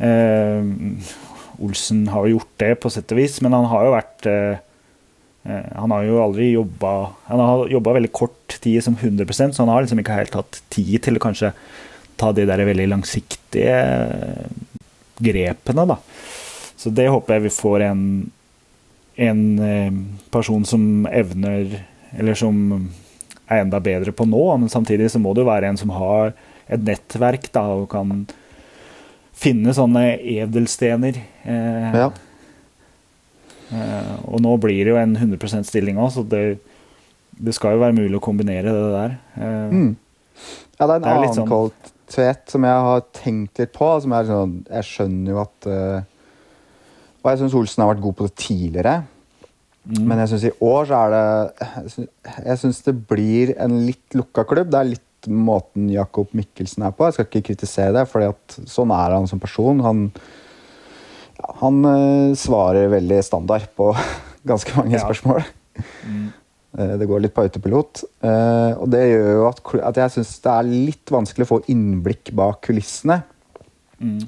eh, 0.01 0.65
Olsen 1.65 2.09
har 2.11 2.27
jo 2.27 2.39
gjort 2.39 2.55
det 2.59 2.73
på 2.83 2.91
sett 2.91 3.13
og 3.15 3.21
vis, 3.21 3.39
men 3.45 3.55
han 3.55 3.69
har 3.71 3.85
jo 3.87 3.93
vært 3.95 4.27
eh, 4.27 4.57
eh, 5.47 5.69
Han 5.79 5.95
har 5.95 6.03
jo 6.09 6.19
aldri 6.25 6.49
jobba 6.51 6.91
Han 7.29 7.41
har 7.45 7.69
jobba 7.71 7.95
veldig 7.95 8.11
kort 8.13 8.57
tid 8.61 8.83
som 8.85 8.97
100% 8.97 9.55
så 9.55 9.63
han 9.63 9.71
har 9.73 9.85
liksom 9.85 10.01
ikke 10.03 10.19
helt 10.19 10.35
hatt 10.35 10.61
tid 10.75 10.99
til 11.07 11.17
å 11.21 11.23
kanskje 11.23 11.53
ta 12.21 12.33
de 12.35 12.45
der 12.47 12.65
veldig 12.67 12.89
langsiktige 12.93 13.75
eh, 13.75 14.49
grepene, 15.25 15.87
da. 15.89 15.97
Så 16.77 16.91
det 16.91 17.09
håper 17.11 17.37
jeg 17.39 17.47
vi 17.47 17.55
får 17.55 17.87
en, 17.89 18.03
en 19.17 19.59
eh, 19.59 19.93
person 20.31 20.65
som 20.65 21.07
evner 21.07 21.85
Eller 22.19 22.35
som 22.35 22.89
er 23.51 23.61
enda 23.65 23.81
bedre 23.83 24.13
på 24.15 24.25
nå, 24.27 24.41
men 24.59 24.69
samtidig 24.71 25.11
så 25.11 25.19
må 25.21 25.35
det 25.35 25.43
jo 25.43 25.49
være 25.51 25.67
en 25.69 25.77
som 25.77 25.91
har 25.91 26.33
et 26.71 26.81
nettverk 26.81 27.51
da, 27.53 27.65
og 27.75 27.89
kan 27.91 28.27
finne 29.35 29.75
sånne 29.75 30.05
edelstener. 30.23 31.19
Eh, 31.45 31.91
Ja. 31.93 32.07
Eh, 33.75 34.15
og 34.29 34.41
nå 34.45 34.55
blir 34.63 34.85
det 34.85 34.93
jo 34.93 35.01
en 35.01 35.17
100% 35.17 35.67
stilling 35.67 35.99
òg, 35.99 36.13
så 36.15 36.23
det, 36.29 36.59
det 37.35 37.55
skal 37.57 37.75
jo 37.75 37.83
være 37.83 37.97
mulig 37.97 38.19
å 38.21 38.23
kombinere 38.25 38.71
det 38.73 38.91
der. 38.95 39.17
Eh, 39.37 39.69
Mm. 39.75 39.97
Ja, 40.79 40.87
det 40.87 40.93
er 40.93 40.97
en 40.97 41.03
Det 41.03 41.11
er 41.11 41.17
annen 41.19 41.35
sånn- 41.35 41.49
kvalitet 41.49 42.51
som 42.51 42.65
jeg 42.65 42.81
har 42.89 43.01
tenkt 43.13 43.59
litt 43.59 43.73
på. 43.73 44.01
Som 44.03 44.13
er 44.13 44.25
sånn, 44.25 44.55
jeg 44.71 44.83
skjønner 44.85 45.31
jo 45.31 45.39
at 45.41 45.67
eh, 45.67 46.03
Og 47.25 47.31
jeg 47.33 47.41
syns 47.41 47.55
Olsen 47.57 47.83
har 47.85 47.95
vært 47.95 48.03
god 48.05 48.17
på 48.19 48.27
det 48.29 48.35
tidligere. 48.37 48.95
mm, 49.89 50.05
Men 50.07 50.19
jeg 50.21 50.29
syns 50.35 50.45
i 50.45 50.53
år 50.61 50.85
så 50.91 50.99
er 51.07 51.11
det 51.15 52.07
jeg 52.45 52.59
syns- 52.61 52.83
det 52.85 52.95
blir 53.09 53.55
en 53.59 53.87
litt 53.87 54.11
lukka 54.15 54.45
klubb. 54.45 54.71
Det 54.71 54.81
er 54.81 54.91
litt 54.93 55.29
måten 55.29 55.89
Jakob 55.91 56.29
Mikkelsen 56.37 56.85
er 56.85 56.93
på. 56.93 57.07
Jeg 57.09 57.15
skal 57.15 57.25
ikke 57.31 57.47
kritisere 57.49 57.93
det, 57.97 58.07
for 58.09 58.21
sånn 58.69 58.91
er 58.93 59.15
han 59.17 59.27
som 59.27 59.41
person. 59.41 59.81
Han, 59.81 60.11
ja, 61.41 61.55
han 61.63 61.81
uh, 61.85 62.35
svarer 62.37 62.91
veldig 62.93 63.23
standard 63.25 63.65
på 63.77 63.95
ganske 64.47 64.77
mange 64.77 64.99
Ja. 64.99 65.05
spørsmål. 65.07 65.45
mm, 66.07 66.33
Eh, 66.75 66.97
Det 66.99 67.07
går 67.07 67.21
litt 67.23 67.33
på 67.37 67.43
autopilot. 67.47 68.01
Uh, 68.21 68.75
Og 68.83 68.89
det 68.91 68.99
gjør 69.07 69.29
jo 69.37 69.43
at, 69.47 69.61
at 69.87 69.95
jeg 70.03 70.11
syns 70.11 70.41
det 70.43 70.51
er 70.51 70.63
litt 70.67 71.07
vanskelig 71.07 71.47
å 71.47 71.51
få 71.53 71.59
innblikk 71.71 72.33
bak 72.35 72.63
kulissene. 72.67 73.23
mm, 74.03 74.25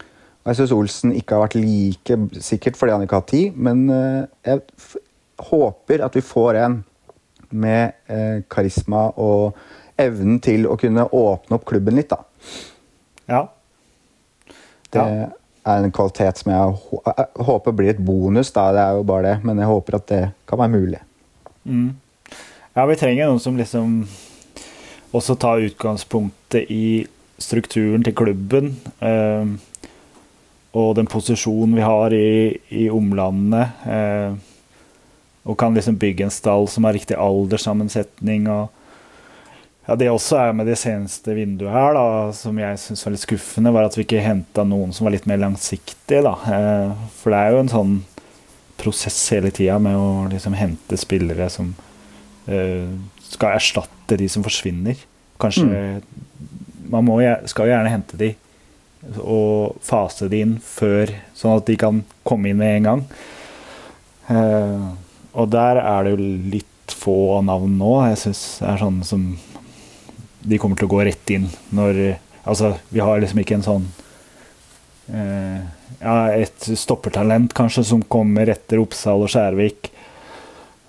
Og 0.46 0.52
jeg 0.52 0.60
syns 0.60 0.74
Olsen 0.76 1.14
ikke 1.18 1.34
har 1.34 1.42
vært 1.42 1.56
like 1.58 2.16
Sikkert 2.38 2.78
fordi 2.78 2.94
han 2.94 3.02
ikke 3.02 3.18
har 3.18 3.24
hatt 3.24 3.32
tid, 3.32 3.56
men 3.58 3.88
eh, 3.90 4.28
jeg 4.46 4.62
håper 5.48 6.04
at 6.06 6.14
vi 6.14 6.22
får 6.22 6.60
en 6.62 6.76
med 7.50 7.96
eh, 8.10 8.44
karisma 8.50 9.08
og 9.18 9.58
evnen 9.98 10.38
til 10.44 10.68
å 10.70 10.76
kunne 10.78 11.08
åpne 11.10 11.58
opp 11.58 11.66
klubben 11.66 11.98
litt, 11.98 12.12
da. 12.12 12.22
Ja. 13.26 13.42
Det 14.92 15.02
er 15.02 15.82
en 15.82 15.94
kvalitet 15.94 16.42
som 16.42 16.52
jeg 16.52 17.18
håper 17.48 17.74
blir 17.74 17.90
et 17.94 18.02
bonus, 18.02 18.52
da. 18.54 18.68
Det 18.76 18.82
er 18.82 18.98
jo 19.00 19.06
bare 19.08 19.26
det, 19.26 19.36
men 19.46 19.62
jeg 19.62 19.70
håper 19.70 19.98
at 19.98 20.08
det 20.12 20.22
kan 20.46 20.62
være 20.62 20.74
mulig. 20.76 21.02
Mm. 21.66 21.90
Ja, 22.76 22.86
vi 22.86 22.98
trenger 23.00 23.30
noen 23.30 23.42
som 23.42 23.58
liksom 23.58 24.02
også 25.16 25.36
tar 25.40 25.64
utgangspunktet 25.64 26.70
i 26.70 27.06
strukturen 27.40 28.04
til 28.04 28.14
klubben. 28.16 28.76
Eh, 29.00 29.56
og 30.76 30.92
den 30.98 31.08
posisjonen 31.08 31.76
vi 31.78 31.84
har 31.84 32.12
i, 32.12 32.56
i 32.68 32.86
omlandet. 32.92 33.84
Eh, 33.88 34.36
og 35.46 35.56
kan 35.60 35.76
liksom 35.76 35.96
bygge 36.00 36.26
en 36.26 36.34
stall 36.34 36.66
som 36.68 36.84
har 36.84 36.96
riktig 36.96 37.16
alderssammensetning. 37.22 38.48
og 38.50 38.68
ja, 39.86 39.96
Det 39.96 40.10
også 40.10 40.40
er 40.42 40.56
med 40.58 40.66
det 40.66 40.78
seneste 40.80 41.36
vinduet 41.36 41.72
her, 41.72 41.94
da, 41.94 42.32
som 42.34 42.58
jeg 42.58 42.80
syns 42.82 43.06
var 43.06 43.14
litt 43.14 43.24
skuffende, 43.24 43.72
var 43.72 43.86
at 43.86 43.96
vi 43.96 44.04
ikke 44.04 44.24
henta 44.24 44.66
noen 44.66 44.92
som 44.92 45.06
var 45.06 45.14
litt 45.14 45.28
mer 45.30 45.40
langsiktig. 45.44 46.22
da. 46.26 46.34
Eh, 46.50 47.10
for 47.20 47.32
det 47.32 47.40
er 47.40 47.54
jo 47.54 47.62
en 47.62 47.74
sånn 47.76 47.98
prosess 48.76 49.20
hele 49.32 49.52
tida 49.54 49.78
med 49.80 49.96
å 49.96 50.26
liksom 50.28 50.58
hente 50.58 50.98
spillere 51.00 51.46
som 51.52 51.70
eh, 52.50 52.90
skal 53.30 53.56
erstatte 53.56 54.18
de 54.18 54.28
som 54.28 54.44
forsvinner. 54.44 54.98
Kanskje 55.40 56.02
Man 56.86 57.02
må, 57.02 57.16
skal 57.50 57.66
jo 57.66 57.72
gjerne 57.72 57.90
hente 57.90 58.18
de 58.20 58.28
og 59.22 59.76
fase 59.84 60.28
det 60.30 60.42
inn 60.42 60.54
før, 60.62 61.12
sånn 61.36 61.58
at 61.60 61.66
de 61.68 61.76
kan 61.80 62.02
komme 62.26 62.50
inn 62.50 62.60
med 62.60 62.78
en 62.78 62.88
gang. 62.90 63.04
Eh, 64.32 64.86
og 65.36 65.50
der 65.52 65.80
er 65.82 66.06
det 66.06 66.14
jo 66.14 66.30
litt 66.56 66.94
få 66.96 67.42
navn 67.46 67.76
nå. 67.78 67.92
Jeg 68.10 68.22
syns 68.24 68.42
det 68.62 68.70
er 68.72 68.82
sånn 68.82 69.02
som 69.06 69.28
De 70.46 70.58
kommer 70.62 70.78
til 70.78 70.86
å 70.86 70.92
gå 70.92 71.00
rett 71.06 71.30
inn 71.34 71.48
når 71.74 72.18
Altså, 72.46 72.76
vi 72.94 73.00
har 73.02 73.18
liksom 73.18 73.40
ikke 73.42 73.56
en 73.56 73.64
sånn 73.66 73.86
eh, 75.10 75.64
Ja, 75.98 76.14
et 76.30 76.68
stoppertalent 76.78 77.50
kanskje 77.58 77.82
som 77.88 78.04
kommer 78.06 78.46
etter 78.52 78.78
Oppsal 78.78 79.24
og 79.24 79.32
Skjærvik. 79.32 79.90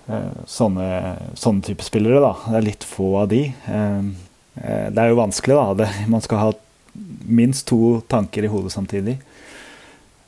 Eh, 0.06 0.44
sånne, 0.46 0.86
sånne 1.34 1.66
type 1.66 1.82
spillere, 1.82 2.20
da. 2.22 2.30
Det 2.44 2.60
er 2.60 2.66
litt 2.68 2.86
få 2.86 3.08
av 3.24 3.26
de. 3.32 3.42
Det 3.48 5.02
er 5.02 5.10
jo 5.10 5.18
vanskelig, 5.18 5.58
da. 5.58 5.74
Det, 5.80 5.88
man 6.14 6.22
skal 6.22 6.42
ha 6.44 6.52
minst 7.28 7.66
to 7.68 8.00
tanker 8.10 8.44
i 8.44 8.50
hodet 8.50 8.72
samtidig. 8.74 9.18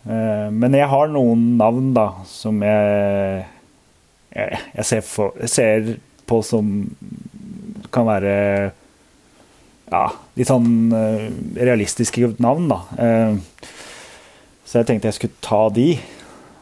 Eh, 0.09 0.49
men 0.53 0.77
jeg 0.77 0.89
har 0.89 1.11
noen 1.13 1.57
navn, 1.61 1.93
da, 1.97 2.11
som 2.29 2.61
jeg 2.65 3.49
jeg, 4.31 4.85
ser, 4.87 5.03
for, 5.03 5.35
jeg 5.43 5.51
ser 5.51 5.89
på 6.31 6.39
som 6.47 6.69
kan 7.91 8.07
være 8.07 8.35
ja, 9.91 10.05
litt 10.39 10.47
sånn 10.49 10.95
eh, 10.95 11.27
realistiske 11.59 12.33
navn, 12.39 12.71
da. 12.71 12.81
Eh, 13.03 13.69
så 14.65 14.81
jeg 14.81 14.91
tenkte 14.91 15.11
jeg 15.11 15.19
skulle 15.19 15.43
ta 15.43 15.65
de. 15.75 15.91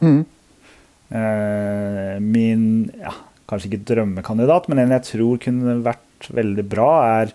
Mm. 0.01 0.21
Min 2.25 2.63
ja, 3.01 3.13
kanskje 3.49 3.69
ikke 3.71 3.87
drømmekandidat, 3.91 4.69
men 4.69 4.81
en 4.81 4.95
jeg 4.97 5.07
tror 5.11 5.41
kunne 5.45 5.77
vært 5.85 6.29
veldig 6.33 6.65
bra, 6.69 6.89
er 7.21 7.35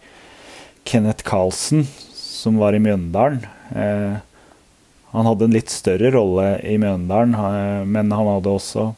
Kenneth 0.89 1.25
Carlsen, 1.27 1.85
som 2.43 2.59
var 2.59 2.75
i 2.75 2.81
Mjøndalen. 2.83 3.45
Eh, 3.71 4.17
han 5.13 5.29
hadde 5.29 5.47
en 5.47 5.55
litt 5.55 5.71
større 5.71 6.11
rolle 6.15 6.57
i 6.67 6.75
Mjøndalen, 6.81 7.37
eh, 7.37 7.83
men 7.87 8.11
han 8.11 8.29
hadde 8.35 8.51
også 8.51 8.89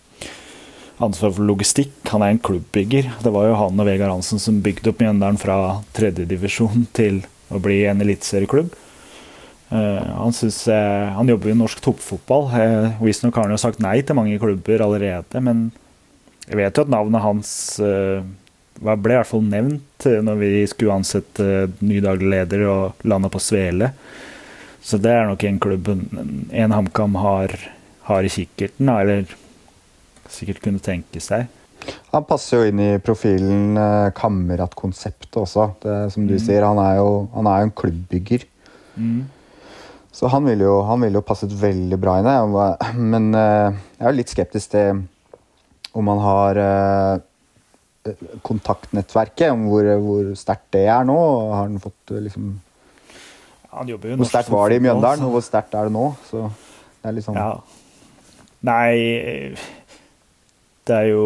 ansvar 1.03 1.33
for 1.35 1.45
logistikk. 1.45 1.93
Han 2.13 2.23
er 2.23 2.33
en 2.33 2.41
klubbbygger. 2.41 3.11
Det 3.21 3.33
var 3.35 3.49
jo 3.49 3.59
han 3.59 3.81
og 3.81 3.89
Vegard 3.89 4.15
Hansen 4.15 4.41
som 4.41 4.61
bygde 4.65 4.93
opp 4.93 5.03
Mjøndalen 5.03 5.37
fra 5.41 5.59
tredjedivisjon 5.97 6.87
til 6.95 7.21
å 7.53 7.61
bli 7.61 7.83
en 7.89 8.01
eliteserieklubb. 8.01 8.71
Eh, 9.75 10.07
han, 10.15 10.37
han 11.19 11.33
jobber 11.33 11.51
jo 11.51 11.57
i 11.57 11.59
norsk 11.59 11.83
toppfotball. 11.85 12.47
Uh, 12.53 13.03
Visstnok 13.03 13.35
har 13.35 13.45
han 13.45 13.53
jo 13.53 13.61
sagt 13.61 13.83
nei 13.83 13.99
til 14.01 14.17
mange 14.17 14.39
klubber 14.41 14.85
allerede, 14.87 15.43
men 15.43 15.67
jeg 16.45 16.57
vet 16.61 16.77
jo 16.77 16.85
at 16.85 16.93
navnet 16.93 17.25
hans 17.25 17.51
var- 17.81 18.44
ble 18.81 19.13
i 19.15 19.17
hvert 19.19 19.29
fall 19.29 19.43
nevnt 19.47 20.05
eh, 20.09 20.19
når 20.25 20.39
vi 20.41 20.49
skulle 20.67 20.97
ansette 20.99 21.45
eh, 21.45 21.69
ny 21.85 22.01
daglig 22.03 22.29
leder 22.33 22.65
og 22.69 23.05
landa 23.07 23.29
på 23.31 23.39
Svele. 23.41 23.91
Så 24.85 24.99
det 25.01 25.11
er 25.15 25.25
nok 25.29 25.43
en 25.47 25.59
klubb 25.63 25.87
en- 25.89 26.71
HamKam 26.75 27.15
har, 27.17 27.53
har 28.09 28.23
i 28.27 28.29
kikkerten, 28.29 28.89
eller 28.91 29.25
sikkert 30.29 30.59
kunne 30.61 30.79
tenke 30.83 31.21
seg. 31.23 31.47
Han 32.11 32.23
passer 32.25 32.57
jo 32.63 32.69
inn 32.71 32.79
i 32.81 32.91
profilen 33.01 33.77
eh, 33.77 34.09
kameratkonseptet 34.17 35.35
også. 35.41 35.69
Det, 35.83 35.95
som 36.13 36.27
du 36.27 36.33
Mm. 36.35 36.43
sier, 36.45 36.63
han 36.65 36.77
er 36.81 36.97
jo 36.97 37.29
han 37.33 37.47
er 37.47 37.59
jo 37.63 37.67
en 37.69 37.75
klubbbygger. 37.81 38.45
Så 40.15 40.29
han 40.31 40.45
ville 40.47 40.63
jo, 40.63 40.77
han 40.87 41.01
ville 41.03 41.19
jo 41.19 41.25
passet 41.27 41.51
veldig 41.59 41.97
bra 41.99 42.19
inn. 42.21 42.29
Jeg 42.31 42.95
Men 43.13 43.33
eh, 43.35 43.75
jeg 43.99 44.05
er 44.05 44.11
jo 44.11 44.17
litt 44.21 44.31
skeptisk 44.33 44.71
til 44.75 45.01
om 45.95 46.07
han 46.11 46.19
har 46.23 46.59
eh, 46.59 47.17
kontaktnettverket, 48.45 49.49
om 49.53 49.67
hvor, 49.71 49.87
hvor 50.03 50.33
sterkt 50.37 50.67
det 50.75 50.85
er 50.91 51.07
nå. 51.07 51.17
Har 51.51 51.65
han 51.65 51.79
fått 51.83 52.13
eh, 52.13 52.21
liksom 52.27 52.51
Han 53.75 53.89
jobber 53.91 54.13
jo 54.13 54.19
Hvor 54.21 54.29
sterkt 54.29 54.51
var 54.53 54.69
det 54.69 54.79
i 54.79 54.85
Mjøndalen, 54.85 55.25
og 55.27 55.37
hvor 55.37 55.45
sterkt 55.45 55.73
er 55.77 55.89
det 55.89 55.95
nå? 55.95 56.05
Så 56.29 56.45
det 56.45 57.09
er 57.09 57.17
litt 57.17 57.27
sånn 57.27 57.39
Ja. 57.39 57.49
Nei 58.65 59.55
Det 60.85 60.95
er 60.95 61.09
jo 61.11 61.25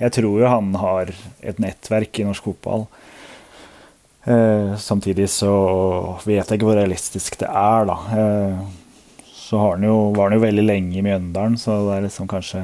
Jeg 0.00 0.16
tror 0.16 0.40
jo 0.40 0.48
han 0.48 0.72
har 0.80 1.12
et 1.44 1.60
nettverk 1.60 2.22
i 2.22 2.24
norsk 2.24 2.46
fotball. 2.48 2.86
Eh, 4.24 4.76
samtidig 4.80 5.26
så 5.32 5.52
vet 6.24 6.40
jeg 6.44 6.56
ikke 6.56 6.68
hvor 6.68 6.78
realistisk 6.78 7.36
det 7.40 7.48
er, 7.48 7.84
da. 7.88 7.96
Eh, 8.16 8.62
så 9.28 9.60
har 9.60 9.74
han 9.76 9.84
jo, 9.84 9.96
var 10.16 10.30
han 10.30 10.38
jo 10.38 10.44
veldig 10.46 10.64
lenge 10.64 10.96
i 10.96 11.04
Mjøndalen, 11.04 11.58
så 11.60 11.76
det 11.84 11.98
er 11.98 12.06
liksom 12.06 12.28
kanskje 12.32 12.62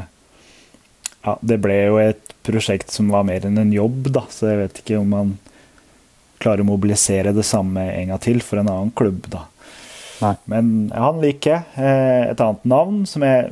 Ja, 1.26 1.36
det 1.42 1.58
ble 1.64 1.74
jo 1.88 1.96
et 1.98 2.32
prosjekt 2.46 2.92
som 2.94 3.08
var 3.10 3.24
mer 3.26 3.44
enn 3.48 3.58
en 3.58 3.72
jobb, 3.74 4.06
da, 4.14 4.22
så 4.30 4.52
jeg 4.52 4.60
vet 4.62 4.80
ikke 4.84 5.00
om 5.00 5.08
man 5.10 5.32
klarer 6.38 6.62
å 6.62 6.68
mobilisere 6.68 7.32
det 7.34 7.44
samme 7.48 7.82
en 7.96 8.12
gang 8.12 8.20
til 8.22 8.40
for 8.44 8.60
en 8.60 8.68
annen 8.70 8.92
klubb, 8.94 9.26
da. 9.32 9.46
Nei. 10.22 10.34
Men 10.48 10.68
han 10.94 11.18
liker 11.20 11.50
jeg. 11.56 11.64
Eh, 11.76 12.30
Et 12.30 12.40
annet 12.40 12.64
navn 12.64 13.02
som 13.08 13.22
jeg 13.26 13.50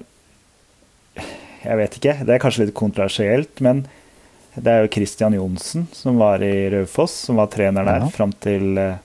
Jeg 1.65 1.77
vet 1.81 1.95
ikke, 1.99 2.15
det 2.29 2.35
er 2.35 2.43
kanskje 2.43 2.67
litt 2.67 2.75
kontroversielt, 2.77 3.61
men 3.65 3.87
det 4.55 4.69
er 4.71 4.83
jo 4.85 4.91
Christian 4.93 5.33
Johnsen, 5.35 5.87
som 5.97 6.19
var 6.21 6.43
i 6.45 6.69
Raufoss, 6.71 7.15
som 7.27 7.37
var 7.41 7.49
trener 7.53 7.85
der 7.89 8.05
Ja. 8.05 8.09
fram 8.13 8.33
til 8.33 8.77
eh, 8.79 8.97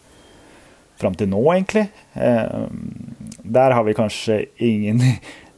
Fram 0.99 1.15
til 1.15 1.29
nå, 1.32 1.39
egentlig. 1.53 1.88
Eh, 2.15 2.67
Der 3.47 3.71
har 3.71 3.84
vi 3.88 3.93
kanskje 3.95 4.47
ingen 4.60 4.99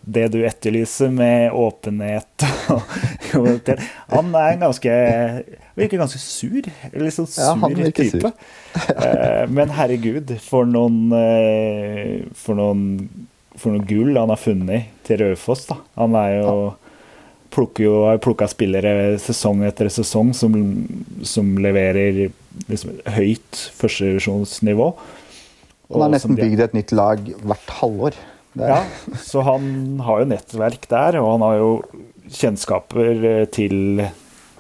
Det 0.01 0.27
du 0.33 0.39
etterlyser 0.47 1.11
med 1.13 1.53
åpenhet 1.53 2.45
Han 4.11 4.31
er 4.33 4.47
en 4.55 4.63
ganske 4.63 4.93
Virker 5.77 6.01
ganske 6.01 6.19
sur. 6.19 6.65
Litt 6.65 7.15
sånn 7.15 7.29
sur 7.29 7.45
Ja, 7.45 7.91
type. 7.95 8.33
Eh, 8.71 9.45
Men 9.51 9.73
herregud, 9.75 10.31
for 10.41 10.67
noen 10.69 11.11
eh, 11.15 12.21
For 12.37 12.57
noen 12.57 12.85
For 13.59 13.75
noe 13.75 13.85
gull 13.87 14.15
han 14.15 14.31
har 14.31 14.39
funnet 14.39 14.93
til 15.07 15.19
Raufoss. 15.21 15.67
Han 15.99 16.15
er 16.17 16.37
jo 16.39 16.53
plukker 17.51 17.83
jo, 17.83 17.95
har 18.07 18.21
plukka 18.23 18.47
spillere 18.47 19.17
sesong 19.19 19.65
etter 19.67 19.89
sesong 19.91 20.29
som, 20.31 20.53
som 21.27 21.49
leverer 21.59 22.29
liksom 22.71 23.01
høyt 23.11 23.63
førstevisjonsnivå. 23.75 24.87
Han 25.91 26.05
har 26.05 26.13
nesten 26.13 26.37
bygd 26.39 26.63
et 26.63 26.77
nytt 26.77 26.93
lag 26.95 27.25
hvert 27.43 27.73
halvår. 27.81 28.15
Ja, 28.59 28.81
så 29.21 29.43
han 29.47 29.99
har 30.03 30.21
jo 30.21 30.31
nettverk 30.33 30.87
der, 30.91 31.19
og 31.21 31.35
han 31.37 31.45
har 31.45 31.59
jo 31.61 31.69
kjennskaper 32.31 33.23
eh, 33.27 33.45
til 33.51 34.01
i 34.01 34.09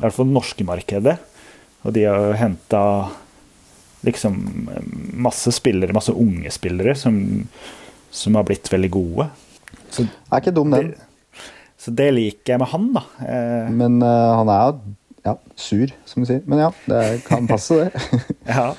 hvert 0.01 0.15
fall 0.15 0.29
det 0.29 0.37
norske 0.37 0.65
markedet. 0.67 1.17
Og 1.85 1.95
de 1.95 2.05
har 2.07 2.29
jo 2.29 2.37
henta 2.39 2.83
liksom 4.05 4.37
masse 5.21 5.51
spillere, 5.53 5.93
masse 5.93 6.13
unge 6.13 6.49
spillere, 6.53 6.95
som, 6.97 7.17
som 8.13 8.37
har 8.37 8.47
blitt 8.47 8.69
veldig 8.71 8.91
gode. 8.93 9.27
Så 9.91 10.05
er 10.07 10.41
ikke 10.41 10.55
dum, 10.55 10.71
den. 10.73 10.93
så 11.79 11.93
det 11.93 12.09
liker 12.15 12.55
jeg 12.55 12.61
med 12.61 12.71
han, 12.71 12.87
da. 12.95 13.03
Eh, 13.25 13.69
Men 13.75 13.99
uh, 14.03 14.39
han 14.39 14.51
er 14.53 14.63
jo 14.63 14.95
ja, 15.25 15.35
sur, 15.59 15.91
som 16.09 16.23
du 16.23 16.29
sier. 16.31 16.41
Men 16.49 16.63
ja, 16.63 16.71
det 16.89 17.03
kan 17.27 17.49
passe, 17.49 17.77
det. 17.83 18.23
Ja. 18.49 18.71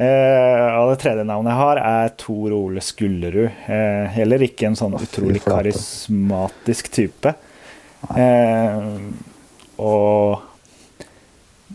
Eh, 0.00 0.66
og 0.80 0.94
det 0.94 1.00
tredje 1.02 1.24
navnet 1.28 1.52
jeg 1.52 1.60
har, 1.60 1.80
er 1.84 2.12
Tor 2.20 2.54
Ole 2.56 2.80
Skullerud. 2.84 3.50
Eh, 3.68 4.06
heller 4.14 4.44
ikke 4.46 4.70
en 4.70 4.78
sånn 4.78 4.96
utrolig 4.96 5.42
karismatisk 5.44 6.88
type. 6.94 7.34
Eh, 8.16 8.86
og 9.80 10.40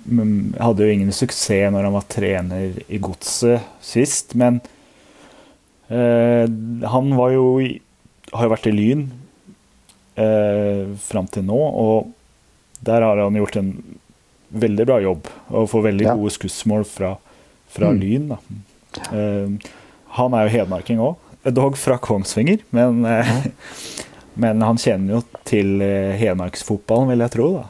mm, 0.10 0.56
hadde 0.58 0.88
jo 0.88 0.96
ingen 0.96 1.14
suksess 1.14 1.70
når 1.74 1.86
han 1.86 1.94
var 2.00 2.08
trener 2.10 2.80
i 2.90 2.98
Godset 3.02 3.62
sist, 3.86 4.34
men 4.38 4.58
eh, 5.94 6.50
han 6.90 7.14
var 7.20 7.36
jo 7.36 7.46
har 8.34 8.48
jo 8.48 8.52
vært 8.56 8.66
i 8.72 8.74
Lyn 8.74 9.04
eh, 10.18 10.90
fram 11.06 11.30
til 11.32 11.46
nå, 11.46 11.60
og 11.62 12.10
der 12.86 13.06
har 13.06 13.22
han 13.22 13.38
gjort 13.38 13.60
en 13.62 13.70
veldig 14.56 14.86
bra 14.90 14.98
jobb 15.04 15.30
og 15.54 15.70
får 15.72 15.86
veldig 15.92 16.06
Ja. 16.10 16.16
gode 16.18 16.34
skussmål 16.36 16.84
fra, 16.90 17.14
fra 17.76 17.92
Mm. 17.92 18.00
Lyn. 18.02 18.32
Da. 18.32 18.40
Uh, 19.12 19.72
han 20.16 20.36
er 20.38 20.48
jo 20.48 20.54
hedmarking 20.58 21.02
òg. 21.04 21.22
Dog 21.54 21.78
fra 21.78 21.98
Kongsvinger, 22.02 22.64
men, 22.74 23.04
eh, 23.06 23.34
men 24.42 24.64
han 24.66 24.80
kjenner 24.82 25.20
jo 25.20 25.24
til 25.46 25.82
eh, 25.86 26.16
hedmarksfotballen, 26.18 27.12
vil 27.14 27.22
jeg 27.22 27.34
tro. 27.36 27.50
da. 27.60 27.66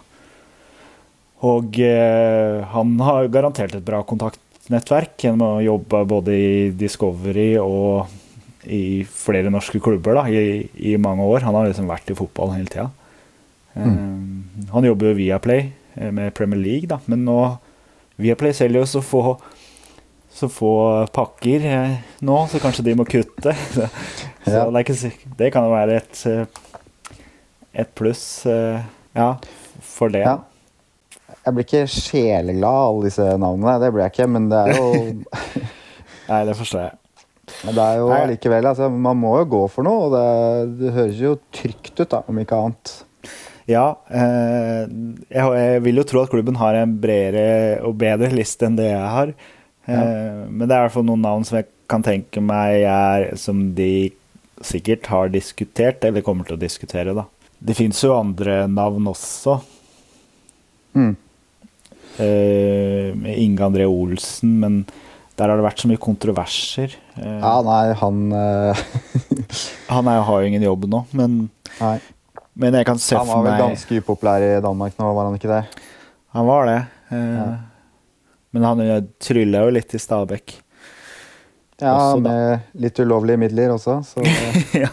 Og 1.50 1.80
eh, 1.84 2.62
han 2.72 2.94
har 3.04 3.28
garantert 3.34 3.76
et 3.76 3.84
bra 3.86 4.00
kontaktnettverk 4.08 5.26
gjennom 5.26 5.58
å 5.58 5.66
jobbe 5.66 6.06
både 6.08 6.38
i 6.38 6.54
Discovery 6.72 7.58
og 7.60 8.08
i 8.66 9.04
flere 9.06 9.52
norske 9.54 9.82
klubber 9.84 10.22
da, 10.22 10.24
i, 10.32 10.64
i 10.80 10.96
mange 10.98 11.28
år. 11.28 11.44
Han 11.46 11.58
har 11.60 11.68
liksom 11.68 11.92
vært 11.92 12.10
i 12.10 12.18
fotball 12.18 12.56
hele 12.56 12.72
tida. 12.72 12.88
Mm. 13.76 14.70
han 14.72 14.86
jobber 14.88 15.10
jo 15.10 15.18
via 15.18 15.36
Play 15.44 15.66
med 16.16 16.32
Premier 16.38 16.62
League, 16.62 16.88
da, 16.88 17.02
men 17.12 17.26
nå 17.28 17.36
Viaplay 18.16 18.54
selger 18.56 18.80
jo 18.80 18.88
så 18.88 19.02
få 19.04 19.34
så 20.36 20.50
få 20.52 20.74
pakker 21.16 21.66
eh, 21.66 21.94
nå, 22.28 22.40
så 22.52 22.60
kanskje 22.60 22.84
de 22.90 22.96
må 23.00 23.06
kutte. 23.08 23.56
Så, 24.46 24.52
ja. 24.54 24.66
det, 24.70 24.82
ikke, 24.84 25.10
det, 25.40 25.48
kan 25.50 25.66
jo 25.66 25.72
være 25.72 25.96
et, 25.98 26.20
eh, 26.30 27.22
et 27.82 27.94
pluss, 27.98 28.44
eh, 28.46 28.84
ja, 29.18 29.30
for 29.82 30.14
det. 30.14 30.22
Ja. 30.22 30.36
Jeg 31.40 31.56
blir 31.56 31.66
ikke 31.66 31.82
sjeleglad 31.90 32.68
av 32.68 32.92
alle 32.92 33.08
disse 33.08 33.26
navnene, 33.42 33.80
det 33.82 33.90
blir 33.96 34.06
jeg 34.06 34.14
ikke, 34.14 34.28
men 34.36 34.46
det 34.52 34.60
er 34.62 34.78
jo 34.78 34.92
Nei, 36.30 36.44
det 36.46 36.56
forstår 36.60 36.84
jeg. 36.84 37.00
Men 37.66 37.78
det 37.78 37.88
er 37.88 37.98
jo 38.02 38.22
likevel, 38.30 38.70
altså, 38.70 38.88
Man 38.90 39.20
må 39.22 39.36
jo 39.40 39.50
gå 39.56 39.64
for 39.74 39.86
noe, 39.86 40.06
og 40.08 40.14
det, 40.14 40.78
det 40.84 40.94
høres 40.94 41.20
jo 41.22 41.36
trygt 41.54 41.94
ut, 42.04 42.10
da, 42.12 42.22
om 42.30 42.40
ikke 42.42 42.62
annet. 42.68 42.96
Ja, 43.70 43.88
eh, 44.14 44.86
jeg, 45.34 45.82
vil 45.86 46.02
jo 46.02 46.06
tro 46.06 46.22
at 46.22 46.30
klubben 46.34 46.58
har 46.62 46.78
en 46.78 47.00
bredere 47.02 47.80
og 47.86 47.98
bedre 48.02 48.30
liste 48.34 48.68
enn 48.68 48.78
det 48.78 48.92
jeg 48.92 49.14
har. 49.18 49.34
Ja. 49.86 50.02
Eh, 50.02 50.44
men 50.50 50.66
det 50.66 50.74
er 50.74 50.84
i 50.84 50.88
hvert 50.88 50.96
fall 50.98 51.08
noen 51.08 51.26
navn 51.26 51.46
som 51.48 51.60
jeg 51.60 51.70
kan 51.92 52.06
tenke 52.06 52.42
meg 52.42 52.86
er 52.90 53.28
som 53.38 53.62
de 53.78 54.10
sikkert 54.66 55.10
har 55.12 55.32
diskutert, 55.34 56.04
eller 56.08 56.24
kommer 56.26 56.48
til 56.48 56.58
å 56.58 56.62
diskutere, 56.62 57.14
da. 57.16 57.28
Det 57.60 57.76
fins 57.78 58.02
jo 58.04 58.16
andre 58.16 58.64
navn 58.72 59.10
også. 59.12 59.60
Mm. 60.96 61.16
Eh, 62.24 63.12
Inge 63.44 63.66
André 63.66 63.88
Olsen, 63.90 64.56
men 64.62 64.80
der 65.36 65.52
har 65.52 65.60
det 65.60 65.66
vært 65.66 65.84
så 65.84 65.90
mye 65.92 66.02
kontroverser. 66.02 66.96
Eh, 67.20 67.40
ja, 67.42 67.56
nei, 67.68 67.86
han 68.00 68.22
uh... 68.32 68.86
Han 69.94 70.08
er, 70.10 70.24
har 70.26 70.42
jo 70.42 70.50
ingen 70.50 70.64
jobb 70.66 70.88
nå, 70.90 71.04
men, 71.16 71.34
men 72.58 72.78
jeg 72.80 72.88
kan 72.88 72.98
se 73.00 73.14
for 73.14 73.28
meg 73.28 73.30
Han 73.30 73.44
var 73.44 73.46
vel 73.46 73.62
ganske 73.62 74.00
upopulær 74.02 74.44
i 74.44 74.56
Danmark 74.64 74.96
nå, 74.98 75.12
var 75.14 75.28
han 75.30 75.38
ikke 75.38 75.52
det? 75.52 75.60
Han 76.36 76.48
var 76.48 76.70
det. 76.70 76.80
Eh, 77.14 77.36
ja. 77.36 77.46
Men 78.56 78.64
han 78.64 79.10
trylla 79.20 79.66
jo 79.66 79.74
litt 79.76 79.92
i 79.92 80.00
Stabekk. 80.00 80.62
Ja, 81.82 81.92
også, 81.92 82.22
med 82.24 82.80
litt 82.80 83.00
ulovlige 83.04 83.40
midler 83.42 83.74
også, 83.74 83.98
så 84.08 84.24
ja. 84.86 84.88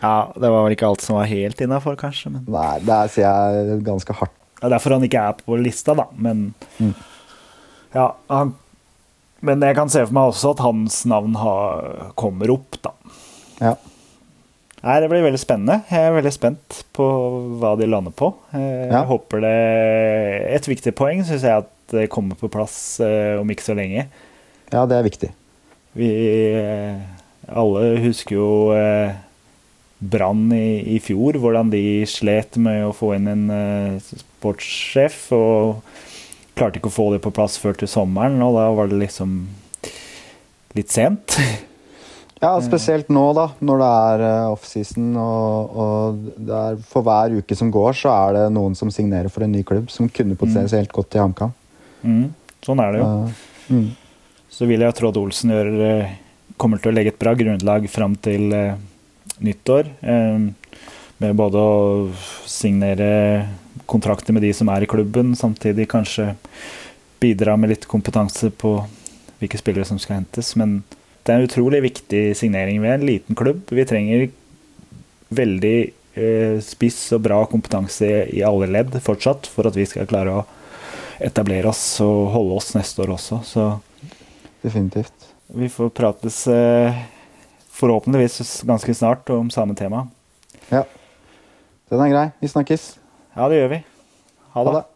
ja. 0.00 0.14
det 0.34 0.48
var 0.50 0.64
vel 0.64 0.74
ikke 0.74 0.88
alt 0.88 1.04
som 1.04 1.20
var 1.20 1.28
helt 1.30 1.60
innafor, 1.62 1.94
kanskje. 2.00 2.32
Men... 2.34 2.48
Nei, 2.50 2.80
det 2.82 2.98
sier 3.14 3.28
jeg 3.30 3.78
ganske 3.86 4.16
hardt. 4.18 4.34
Det 4.58 4.66
er 4.66 4.74
derfor 4.74 4.96
han 4.96 5.06
ikke 5.06 5.22
er 5.22 5.38
på 5.38 5.58
lista, 5.60 5.94
da. 5.94 6.08
Men 6.18 6.48
mm. 6.80 6.92
ja, 7.94 8.08
han... 8.32 8.54
Men 9.44 9.60
jeg 9.60 9.76
kan 9.76 9.90
se 9.92 10.00
for 10.06 10.16
meg 10.16 10.32
også 10.32 10.54
at 10.54 10.62
hans 10.64 11.02
navn 11.10 11.36
har... 11.38 12.14
kommer 12.18 12.50
opp, 12.56 12.80
da. 12.82 12.94
Ja. 13.60 13.74
Nei, 14.84 14.98
Det 15.04 15.10
blir 15.12 15.22
veldig 15.28 15.40
spennende. 15.40 15.78
Jeg 15.92 16.08
er 16.08 16.16
veldig 16.16 16.32
spent 16.34 16.80
på 16.96 17.06
hva 17.60 17.74
de 17.78 17.86
lander 17.86 18.14
på. 18.16 18.32
Jeg 18.56 18.90
ja. 18.90 19.04
håper 19.08 19.44
det 19.44 19.54
Et 20.58 20.68
viktig 20.74 20.94
poeng 20.96 21.22
syns 21.28 21.46
jeg 21.46 21.62
at 21.62 21.70
det 21.94 22.10
kommer 22.12 22.38
på 22.38 22.50
plass 22.52 22.76
uh, 23.02 23.40
om 23.40 23.50
ikke 23.50 23.66
så 23.66 23.76
lenge. 23.78 24.06
Ja, 24.72 24.84
det 24.90 24.98
er 24.98 25.06
viktig. 25.06 25.30
Vi 25.94 26.10
uh, 26.58 27.00
alle 27.54 27.94
husker 28.04 28.38
jo 28.38 28.48
uh, 28.74 29.14
Brann 30.04 30.48
i, 30.52 30.96
i, 30.96 30.98
fjor, 31.00 31.38
hvordan 31.40 31.70
de 31.72 32.04
slet 32.10 32.58
med 32.60 32.82
å 32.84 32.94
få 32.96 33.14
inn 33.16 33.30
en 33.30 33.44
sportssjef. 34.04 35.20
Og 35.32 35.78
klarte 36.58 36.80
ikke 36.80 36.90
å 36.90 36.98
få 36.98 37.10
det 37.14 37.22
på 37.24 37.32
plass 37.34 37.56
før 37.62 37.78
til 37.78 37.90
sommeren, 37.90 38.36
og 38.44 38.58
da 38.58 38.66
var 38.74 38.90
det 38.90 39.00
liksom 39.00 39.38
litt 40.76 40.92
sent. 40.92 41.38
Ja, 42.44 42.58
spesielt 42.60 43.08
nå, 43.08 43.22
da, 43.32 43.46
når 43.64 43.78
det 43.80 43.86
er 43.88 44.22
offseason. 44.52 45.12
Og, 45.16 45.76
og 45.80 46.40
er, 46.44 46.80
for 46.90 47.06
hver 47.06 47.38
uke 47.38 47.56
som 47.56 47.70
går, 47.72 47.94
så 47.96 48.12
er 48.12 48.36
det 48.36 48.42
noen 48.52 48.74
som 48.76 48.90
signerer 48.92 49.32
for 49.32 49.46
en 49.46 49.54
ny 49.54 49.62
klubb, 49.64 49.88
som 49.92 50.10
kunne 50.12 50.36
potensielt 50.36 50.92
gått 50.92 51.12
til 51.14 51.24
HamKam. 51.24 51.54
Mm, 52.04 52.26
sånn 52.64 52.82
er 52.84 52.94
det 52.94 53.02
jo. 53.02 53.10
Mm. 53.72 53.86
Så 54.54 54.68
vil 54.70 54.84
jeg 54.84 54.96
tro 54.98 55.10
at 55.10 55.18
Olsen 55.18 55.54
gjør, 55.54 55.70
eh, 55.88 56.16
kommer 56.60 56.80
til 56.80 56.92
å 56.92 56.94
legge 56.94 57.14
et 57.14 57.20
bra 57.20 57.34
grunnlag 57.38 57.88
fram 57.90 58.14
til 58.22 58.52
eh, 58.54 58.76
nyttår. 59.42 59.90
Eh, 60.02 60.74
med 61.22 61.38
både 61.38 61.60
å 61.60 62.10
signere 62.46 63.10
kontrakter 63.90 64.34
med 64.34 64.44
de 64.44 64.52
som 64.56 64.68
er 64.72 64.84
i 64.84 64.90
klubben, 64.90 65.34
samtidig 65.38 65.88
kanskje 65.90 66.34
bidra 67.22 67.56
med 67.56 67.72
litt 67.72 67.88
kompetanse 67.90 68.50
på 68.50 68.76
hvilke 69.40 69.60
spillere 69.60 69.88
som 69.88 70.00
skal 70.00 70.20
hentes. 70.20 70.54
Men 70.60 70.82
det 71.24 71.32
er 71.32 71.40
en 71.40 71.48
utrolig 71.48 71.80
viktig 71.84 72.24
signering 72.36 72.82
Vi 72.82 72.88
er 72.90 72.98
en 72.98 73.06
liten 73.08 73.38
klubb. 73.38 73.62
Vi 73.72 73.86
trenger 73.88 74.26
veldig 75.34 75.78
eh, 76.20 76.58
spiss 76.62 77.00
og 77.16 77.24
bra 77.26 77.40
kompetanse 77.50 78.10
i 78.28 78.44
alle 78.44 78.68
ledd 78.70 78.94
fortsatt 79.02 79.48
for 79.50 79.68
at 79.68 79.78
vi 79.78 79.86
skal 79.88 80.08
klare 80.10 80.36
å 80.36 80.44
etablere 81.22 81.70
oss 81.70 81.82
og 82.04 82.30
holde 82.34 82.56
oss 82.58 82.72
neste 82.76 83.04
år 83.04 83.14
også. 83.16 83.40
Så 83.46 83.66
Definitivt. 84.64 85.12
Vi 85.54 85.68
får 85.68 85.90
prates 85.92 86.46
eh, 86.48 87.02
forhåpentligvis 87.76 88.62
ganske 88.64 88.94
snart 88.96 89.28
om 89.30 89.50
samme 89.52 89.76
tema. 89.76 90.06
Ja. 90.70 90.86
Den 91.92 92.00
er 92.00 92.08
grei. 92.14 92.24
Vi 92.40 92.48
snakkes. 92.48 92.86
Ja, 93.36 93.48
det 93.52 93.60
gjør 93.60 93.70
vi. 93.74 93.80
Ha 94.54 94.64
det. 94.64 94.72
Ha 94.72 94.78
det. 94.80 94.93